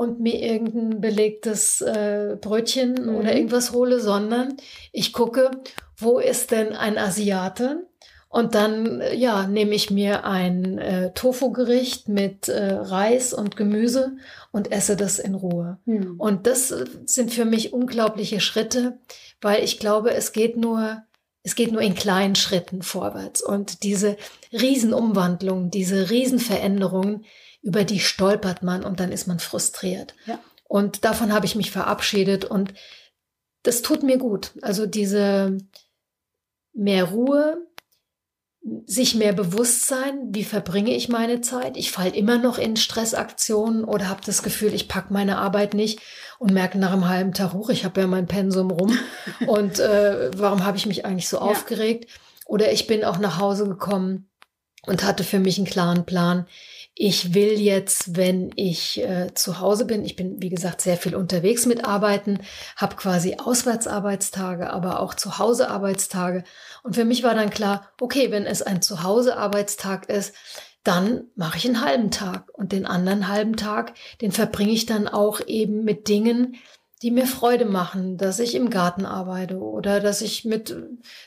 [0.00, 3.16] und mir irgendein belegtes äh, Brötchen mhm.
[3.16, 4.56] oder irgendwas hole, sondern
[4.92, 5.50] ich gucke,
[5.98, 7.86] wo ist denn ein Asiate?
[8.30, 14.16] Und dann, äh, ja, nehme ich mir ein äh, Tofu-Gericht mit äh, Reis und Gemüse
[14.52, 15.76] und esse das in Ruhe.
[15.84, 16.14] Mhm.
[16.18, 18.96] Und das äh, sind für mich unglaubliche Schritte,
[19.42, 21.02] weil ich glaube, es geht nur
[21.42, 23.42] es geht nur in kleinen Schritten vorwärts.
[23.42, 24.16] Und diese
[24.52, 27.24] Riesenumwandlungen, diese Riesenveränderungen,
[27.62, 30.14] über die stolpert man und dann ist man frustriert.
[30.26, 30.38] Ja.
[30.64, 32.74] Und davon habe ich mich verabschiedet und
[33.62, 34.52] das tut mir gut.
[34.62, 35.58] Also diese
[36.72, 37.66] mehr Ruhe,
[38.84, 41.76] sich mehr bewusst sein, wie verbringe ich meine Zeit.
[41.76, 46.00] Ich falle immer noch in Stressaktionen oder habe das Gefühl, ich packe meine Arbeit nicht
[46.38, 48.96] und merke nach einem halben Tag hoch, ich habe ja mein Pensum rum
[49.46, 51.42] und äh, warum habe ich mich eigentlich so ja.
[51.42, 52.10] aufgeregt?
[52.44, 54.28] Oder ich bin auch nach Hause gekommen
[54.86, 56.46] und hatte für mich einen klaren Plan.
[57.02, 61.14] Ich will jetzt, wenn ich äh, zu Hause bin, ich bin wie gesagt sehr viel
[61.14, 62.40] unterwegs mit Arbeiten,
[62.76, 66.44] habe quasi Auswärtsarbeitstage, aber auch Zuhause-Arbeitstage
[66.82, 70.34] und für mich war dann klar, okay, wenn es ein Zuhause-Arbeitstag ist,
[70.84, 75.08] dann mache ich einen halben Tag und den anderen halben Tag, den verbringe ich dann
[75.08, 76.56] auch eben mit Dingen,
[77.00, 80.76] die mir Freude machen, dass ich im Garten arbeite oder dass ich mit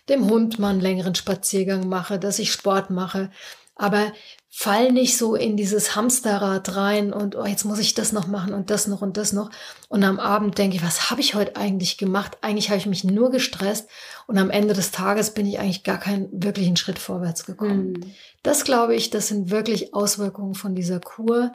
[0.08, 3.32] dem Hund mal einen längeren Spaziergang mache, dass ich Sport mache.
[3.76, 4.12] Aber
[4.56, 8.54] fall nicht so in dieses Hamsterrad rein und oh, jetzt muss ich das noch machen
[8.54, 9.50] und das noch und das noch.
[9.90, 12.38] Und am Abend denke ich, was habe ich heute eigentlich gemacht?
[12.42, 13.90] Eigentlich habe ich mich nur gestresst
[14.28, 17.94] und am Ende des Tages bin ich eigentlich gar keinen wirklichen Schritt vorwärts gekommen.
[17.94, 18.12] Mhm.
[18.44, 21.52] Das glaube ich, das sind wirklich Auswirkungen von dieser Kur.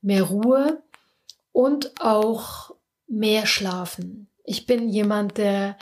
[0.00, 0.82] Mehr Ruhe
[1.52, 2.74] und auch
[3.06, 4.28] mehr Schlafen.
[4.44, 5.76] Ich bin jemand, der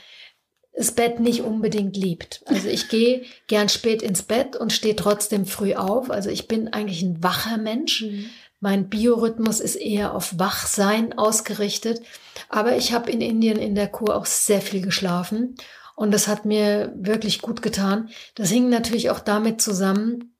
[0.78, 2.40] das Bett nicht unbedingt liebt.
[2.46, 6.08] Also ich gehe gern spät ins Bett und stehe trotzdem früh auf.
[6.08, 8.02] Also ich bin eigentlich ein wacher Mensch.
[8.02, 8.26] Mhm.
[8.60, 12.00] Mein Biorhythmus ist eher auf Wachsein ausgerichtet.
[12.48, 15.56] Aber ich habe in Indien in der Kur auch sehr viel geschlafen.
[15.96, 18.10] Und das hat mir wirklich gut getan.
[18.36, 20.36] Das hing natürlich auch damit zusammen,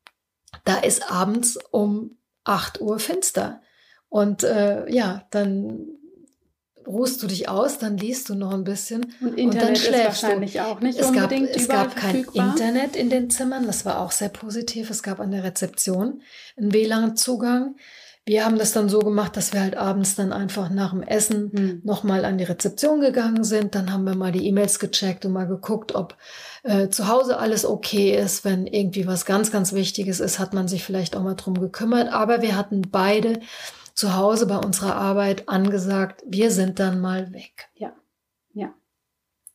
[0.65, 3.61] da ist abends um 8 Uhr finster.
[4.09, 5.98] Und äh, ja, dann
[6.89, 9.95] ruhst du dich aus, dann liest du noch ein bisschen und, Internet und dann schläfst
[9.95, 10.65] ist wahrscheinlich du.
[10.65, 14.11] auch nicht es unbedingt gab, Es gab kein Internet in den Zimmern, das war auch
[14.11, 14.91] sehr positiv.
[14.91, 16.23] Es gab an der Rezeption
[16.57, 17.77] einen WLAN-Zugang.
[18.25, 21.51] Wir haben das dann so gemacht, dass wir halt abends dann einfach nach dem Essen
[21.51, 21.81] hm.
[21.83, 23.75] nochmal an die Rezeption gegangen sind.
[23.75, 26.15] Dann haben wir mal die E-Mails gecheckt und mal geguckt, ob
[26.63, 28.45] äh, zu Hause alles okay ist.
[28.45, 32.13] Wenn irgendwie was ganz, ganz Wichtiges ist, hat man sich vielleicht auch mal drum gekümmert.
[32.13, 33.41] Aber wir hatten beide
[33.99, 37.69] zu Hause bei unserer Arbeit angesagt, wir sind dann mal weg.
[37.75, 37.97] Ja,
[38.53, 38.73] ja.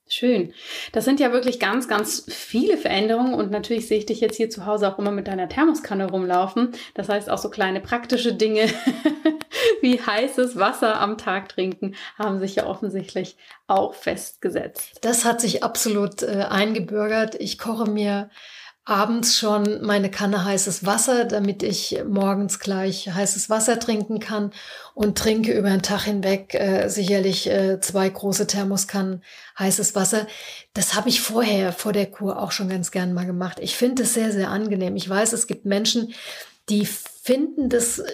[0.09, 0.53] Schön.
[0.91, 4.49] Das sind ja wirklich ganz, ganz viele Veränderungen und natürlich sehe ich dich jetzt hier
[4.49, 6.73] zu Hause auch immer mit deiner Thermoskanne rumlaufen.
[6.93, 8.67] Das heißt auch so kleine praktische Dinge
[9.81, 13.37] wie heißes Wasser am Tag trinken haben sich ja offensichtlich
[13.67, 14.99] auch festgesetzt.
[15.03, 17.35] Das hat sich absolut äh, eingebürgert.
[17.39, 18.29] Ich koche mir
[18.85, 24.51] abends schon meine Kanne heißes Wasser, damit ich morgens gleich heißes Wasser trinken kann
[24.93, 29.23] und trinke über den Tag hinweg äh, sicherlich äh, zwei große Thermoskannen
[29.57, 30.27] heißes Wasser.
[30.73, 33.59] Das habe ich vorher, vor der Kur auch schon ganz gern mal gemacht.
[33.61, 34.97] Ich finde es sehr, sehr angenehm.
[34.97, 36.13] Ich weiß, es gibt Menschen,
[36.67, 38.11] die finden das äh,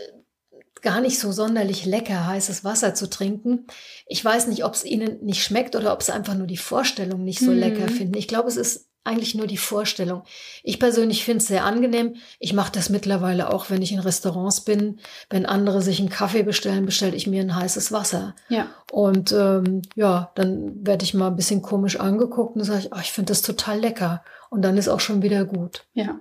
[0.82, 3.66] gar nicht so sonderlich lecker, heißes Wasser zu trinken.
[4.06, 7.24] Ich weiß nicht, ob es ihnen nicht schmeckt oder ob sie einfach nur die Vorstellung
[7.24, 7.60] nicht so mhm.
[7.60, 8.16] lecker finden.
[8.16, 10.24] Ich glaube, es ist eigentlich nur die Vorstellung.
[10.64, 12.16] Ich persönlich finde es sehr angenehm.
[12.40, 15.00] Ich mache das mittlerweile auch, wenn ich in Restaurants bin.
[15.30, 18.36] Wenn andere sich einen Kaffee bestellen, bestelle ich mir ein heißes Wasser.
[18.50, 18.68] Ja.
[18.92, 23.00] Und ähm, ja, dann werde ich mal ein bisschen komisch angeguckt und sage ich, oh,
[23.02, 24.24] ich finde das total lecker.
[24.50, 25.86] Und dann ist auch schon wieder gut.
[25.94, 26.20] Ja.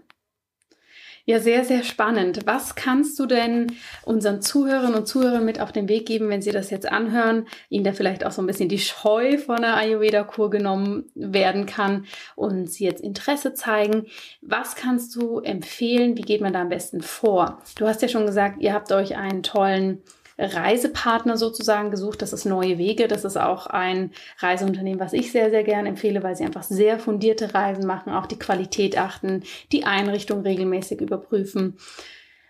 [1.29, 2.47] Ja, sehr, sehr spannend.
[2.47, 3.67] Was kannst du denn
[4.03, 7.85] unseren Zuhörern und Zuhörern mit auf den Weg geben, wenn sie das jetzt anhören, ihnen
[7.85, 12.71] da vielleicht auch so ein bisschen die Scheu von der Ayurveda-Kur genommen werden kann und
[12.71, 14.07] sie jetzt Interesse zeigen?
[14.41, 16.17] Was kannst du empfehlen?
[16.17, 17.61] Wie geht man da am besten vor?
[17.77, 20.03] Du hast ja schon gesagt, ihr habt euch einen tollen
[20.39, 22.23] Reisepartner sozusagen gesucht.
[22.23, 23.09] Das ist Neue Wege.
[23.09, 26.99] Das ist auch ein Reiseunternehmen, was ich sehr, sehr gerne empfehle, weil sie einfach sehr
[26.99, 31.77] fundierte Reisen machen, auch die Qualität achten, die Einrichtung regelmäßig überprüfen.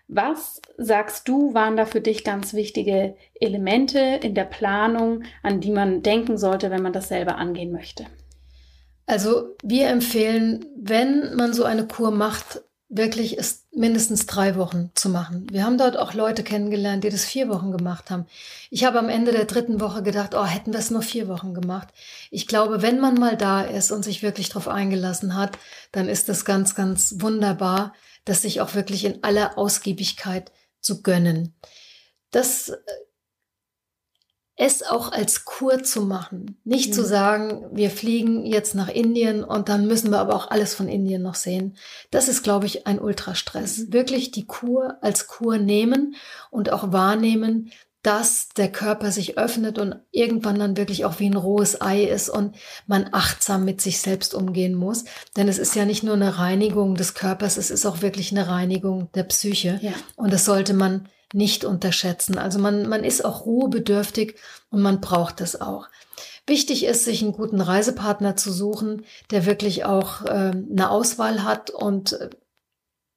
[0.07, 5.71] Was sagst du, waren da für dich ganz wichtige Elemente in der Planung, an die
[5.71, 8.05] man denken sollte, wenn man das selber angehen möchte?
[9.05, 15.09] Also wir empfehlen, wenn man so eine Kur macht, wirklich ist mindestens drei Wochen zu
[15.09, 15.45] machen.
[15.51, 18.25] Wir haben dort auch Leute kennengelernt, die das vier Wochen gemacht haben.
[18.71, 21.53] Ich habe am Ende der dritten Woche gedacht, oh, hätten wir es nur vier Wochen
[21.53, 21.89] gemacht.
[22.31, 25.57] Ich glaube, wenn man mal da ist und sich wirklich darauf eingelassen hat,
[25.91, 27.93] dann ist das ganz, ganz wunderbar,
[28.25, 31.53] das sich auch wirklich in aller Ausgiebigkeit zu gönnen.
[32.31, 32.73] Das
[34.59, 36.59] es auch als Kur zu machen.
[36.65, 36.93] Nicht mhm.
[36.93, 40.89] zu sagen, wir fliegen jetzt nach Indien und dann müssen wir aber auch alles von
[40.89, 41.77] Indien noch sehen.
[42.11, 43.77] Das ist, glaube ich, ein Ultrastress.
[43.77, 43.93] Mhm.
[43.93, 46.15] Wirklich die Kur als Kur nehmen
[46.51, 51.37] und auch wahrnehmen, dass der Körper sich öffnet und irgendwann dann wirklich auch wie ein
[51.37, 55.05] rohes Ei ist und man achtsam mit sich selbst umgehen muss.
[55.37, 58.49] Denn es ist ja nicht nur eine Reinigung des Körpers, es ist auch wirklich eine
[58.49, 59.79] Reinigung der Psyche.
[59.81, 59.93] Ja.
[60.17, 62.37] Und das sollte man nicht unterschätzen.
[62.37, 64.35] Also man, man ist auch ruhebedürftig
[64.69, 65.87] und man braucht es auch.
[66.47, 71.69] Wichtig ist, sich einen guten Reisepartner zu suchen, der wirklich auch äh, eine Auswahl hat
[71.69, 72.29] und äh,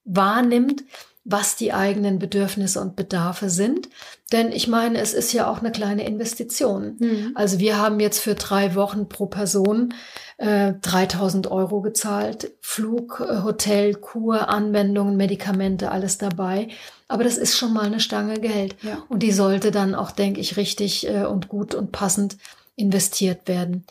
[0.05, 0.83] wahrnimmt,
[1.25, 3.89] was die eigenen Bedürfnisse und Bedarfe sind.
[4.31, 6.97] Denn ich meine, es ist ja auch eine kleine Investition.
[6.99, 7.31] Mhm.
[7.33, 9.93] Also wir haben jetzt für drei Wochen pro Person
[10.37, 12.51] äh, 3000 Euro gezahlt.
[12.59, 16.67] Flug, äh, Hotel, Kur, Anwendungen, Medikamente, alles dabei.
[17.13, 18.75] Aber das ist schon mal eine Stange Geld.
[18.81, 19.03] Ja.
[19.07, 22.37] Und die sollte dann auch, denke ich, richtig äh, und gut und passend
[22.75, 23.85] investiert werden.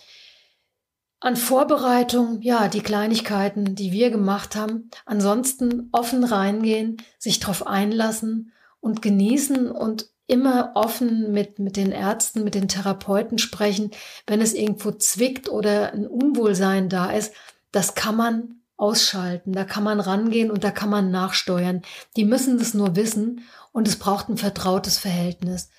[1.20, 4.90] An Vorbereitung, ja, die Kleinigkeiten, die wir gemacht haben.
[5.06, 8.50] Ansonsten offen reingehen, sich darauf einlassen
[8.80, 13.92] und genießen und immer offen mit, mit den Ärzten, mit den Therapeuten sprechen,
[14.26, 17.32] wenn es irgendwo zwickt oder ein Unwohlsein da ist.
[17.70, 21.82] Das kann man ausschalten, da kann man rangehen und da kann man nachsteuern.
[22.16, 25.70] Die müssen das nur wissen und es braucht ein vertrautes Verhältnis.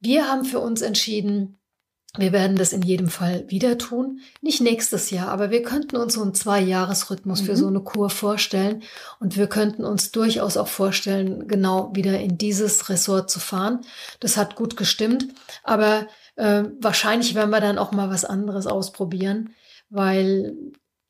[0.00, 1.58] Wir haben für uns entschieden,
[2.16, 4.20] wir werden das in jedem Fall wieder tun.
[4.40, 7.46] Nicht nächstes Jahr, aber wir könnten uns so einen Zwei-Jahres-Rhythmus mhm.
[7.46, 8.82] für so eine Kur vorstellen.
[9.20, 13.80] Und wir könnten uns durchaus auch vorstellen, genau wieder in dieses Ressort zu fahren.
[14.20, 15.26] Das hat gut gestimmt.
[15.64, 19.50] Aber äh, wahrscheinlich werden wir dann auch mal was anderes ausprobieren,
[19.90, 20.56] weil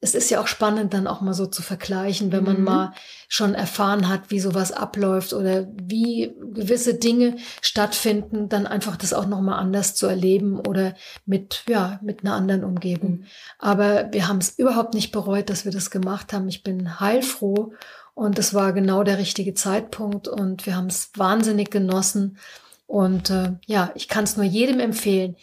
[0.00, 2.64] es ist ja auch spannend, dann auch mal so zu vergleichen, wenn man mhm.
[2.64, 2.92] mal
[3.26, 9.26] schon erfahren hat, wie sowas abläuft oder wie gewisse Dinge stattfinden, dann einfach das auch
[9.26, 10.94] noch mal anders zu erleben oder
[11.26, 13.10] mit ja mit einer anderen Umgebung.
[13.10, 13.24] Mhm.
[13.58, 16.48] Aber wir haben es überhaupt nicht bereut, dass wir das gemacht haben.
[16.48, 17.72] Ich bin heilfroh
[18.14, 22.38] und es war genau der richtige Zeitpunkt und wir haben es wahnsinnig genossen
[22.86, 25.36] und äh, ja, ich kann es nur jedem empfehlen.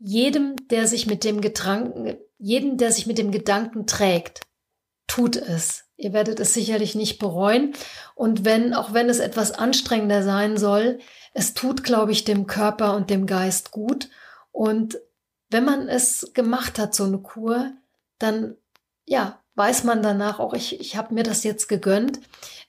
[0.00, 4.42] Jedem, der sich mit dem Gedanken jeden, der sich mit dem Gedanken trägt,
[5.06, 5.84] tut es.
[5.96, 7.74] Ihr werdet es sicherlich nicht bereuen.
[8.14, 11.00] Und wenn, auch wenn es etwas anstrengender sein soll,
[11.34, 14.08] es tut, glaube ich, dem Körper und dem Geist gut.
[14.52, 14.98] Und
[15.50, 17.72] wenn man es gemacht hat, so eine Kur,
[18.18, 18.56] dann,
[19.06, 22.20] ja, weiß man danach auch, ich, ich habe mir das jetzt gegönnt.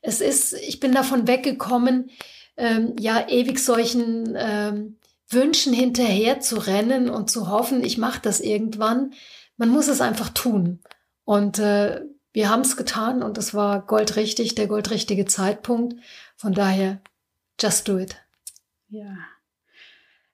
[0.02, 2.10] Es ist, ich bin davon weggekommen,
[2.58, 4.98] ähm, ja, ewig solchen ähm,
[5.30, 9.14] Wünschen hinterher zu rennen und zu hoffen, ich mache das irgendwann
[9.60, 10.80] man muss es einfach tun.
[11.26, 12.01] Und äh,
[12.32, 15.95] wir haben es getan und es war goldrichtig, der goldrichtige Zeitpunkt.
[16.38, 17.01] Von daher,
[17.60, 18.16] just do it.
[18.88, 19.18] Ja.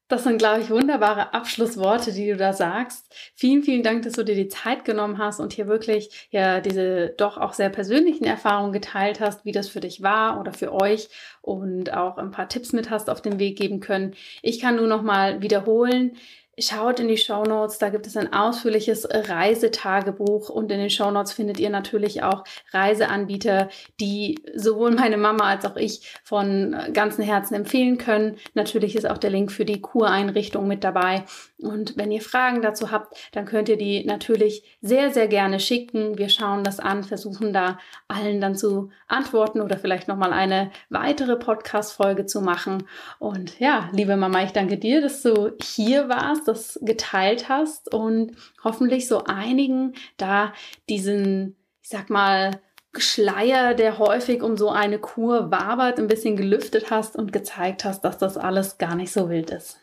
[0.07, 3.11] Das sind, glaube ich, wunderbare Abschlussworte, die du da sagst.
[3.33, 7.09] Vielen, vielen Dank, dass du dir die Zeit genommen hast und hier wirklich ja diese
[7.17, 11.09] doch auch sehr persönlichen Erfahrungen geteilt hast, wie das für dich war oder für euch
[11.41, 14.13] und auch ein paar Tipps mit hast auf den Weg geben können.
[14.43, 16.15] Ich kann nur noch mal wiederholen,
[16.57, 21.11] Schaut in die Show Notes, da gibt es ein ausführliches Reisetagebuch und in den Show
[21.11, 23.67] Notes findet ihr natürlich auch Reiseanbieter,
[23.99, 28.37] die sowohl meine Mama als auch ich von ganzem Herzen empfehlen können.
[28.53, 31.25] Natürlich ist auch der Link für die Kureinrichtung mit dabei.
[31.59, 36.17] Und wenn ihr Fragen dazu habt, dann könnt ihr die natürlich sehr, sehr gerne schicken.
[36.17, 41.35] Wir schauen das an, versuchen da allen dann zu antworten oder vielleicht nochmal eine weitere
[41.35, 42.87] Podcast-Folge zu machen.
[43.19, 48.35] Und ja, liebe Mama, ich danke dir, dass du hier warst das geteilt hast und
[48.63, 50.53] hoffentlich so einigen da
[50.89, 52.59] diesen, ich sag mal,
[52.97, 58.01] Schleier, der häufig um so eine Kur wabert, ein bisschen gelüftet hast und gezeigt hast,
[58.01, 59.79] dass das alles gar nicht so wild ist.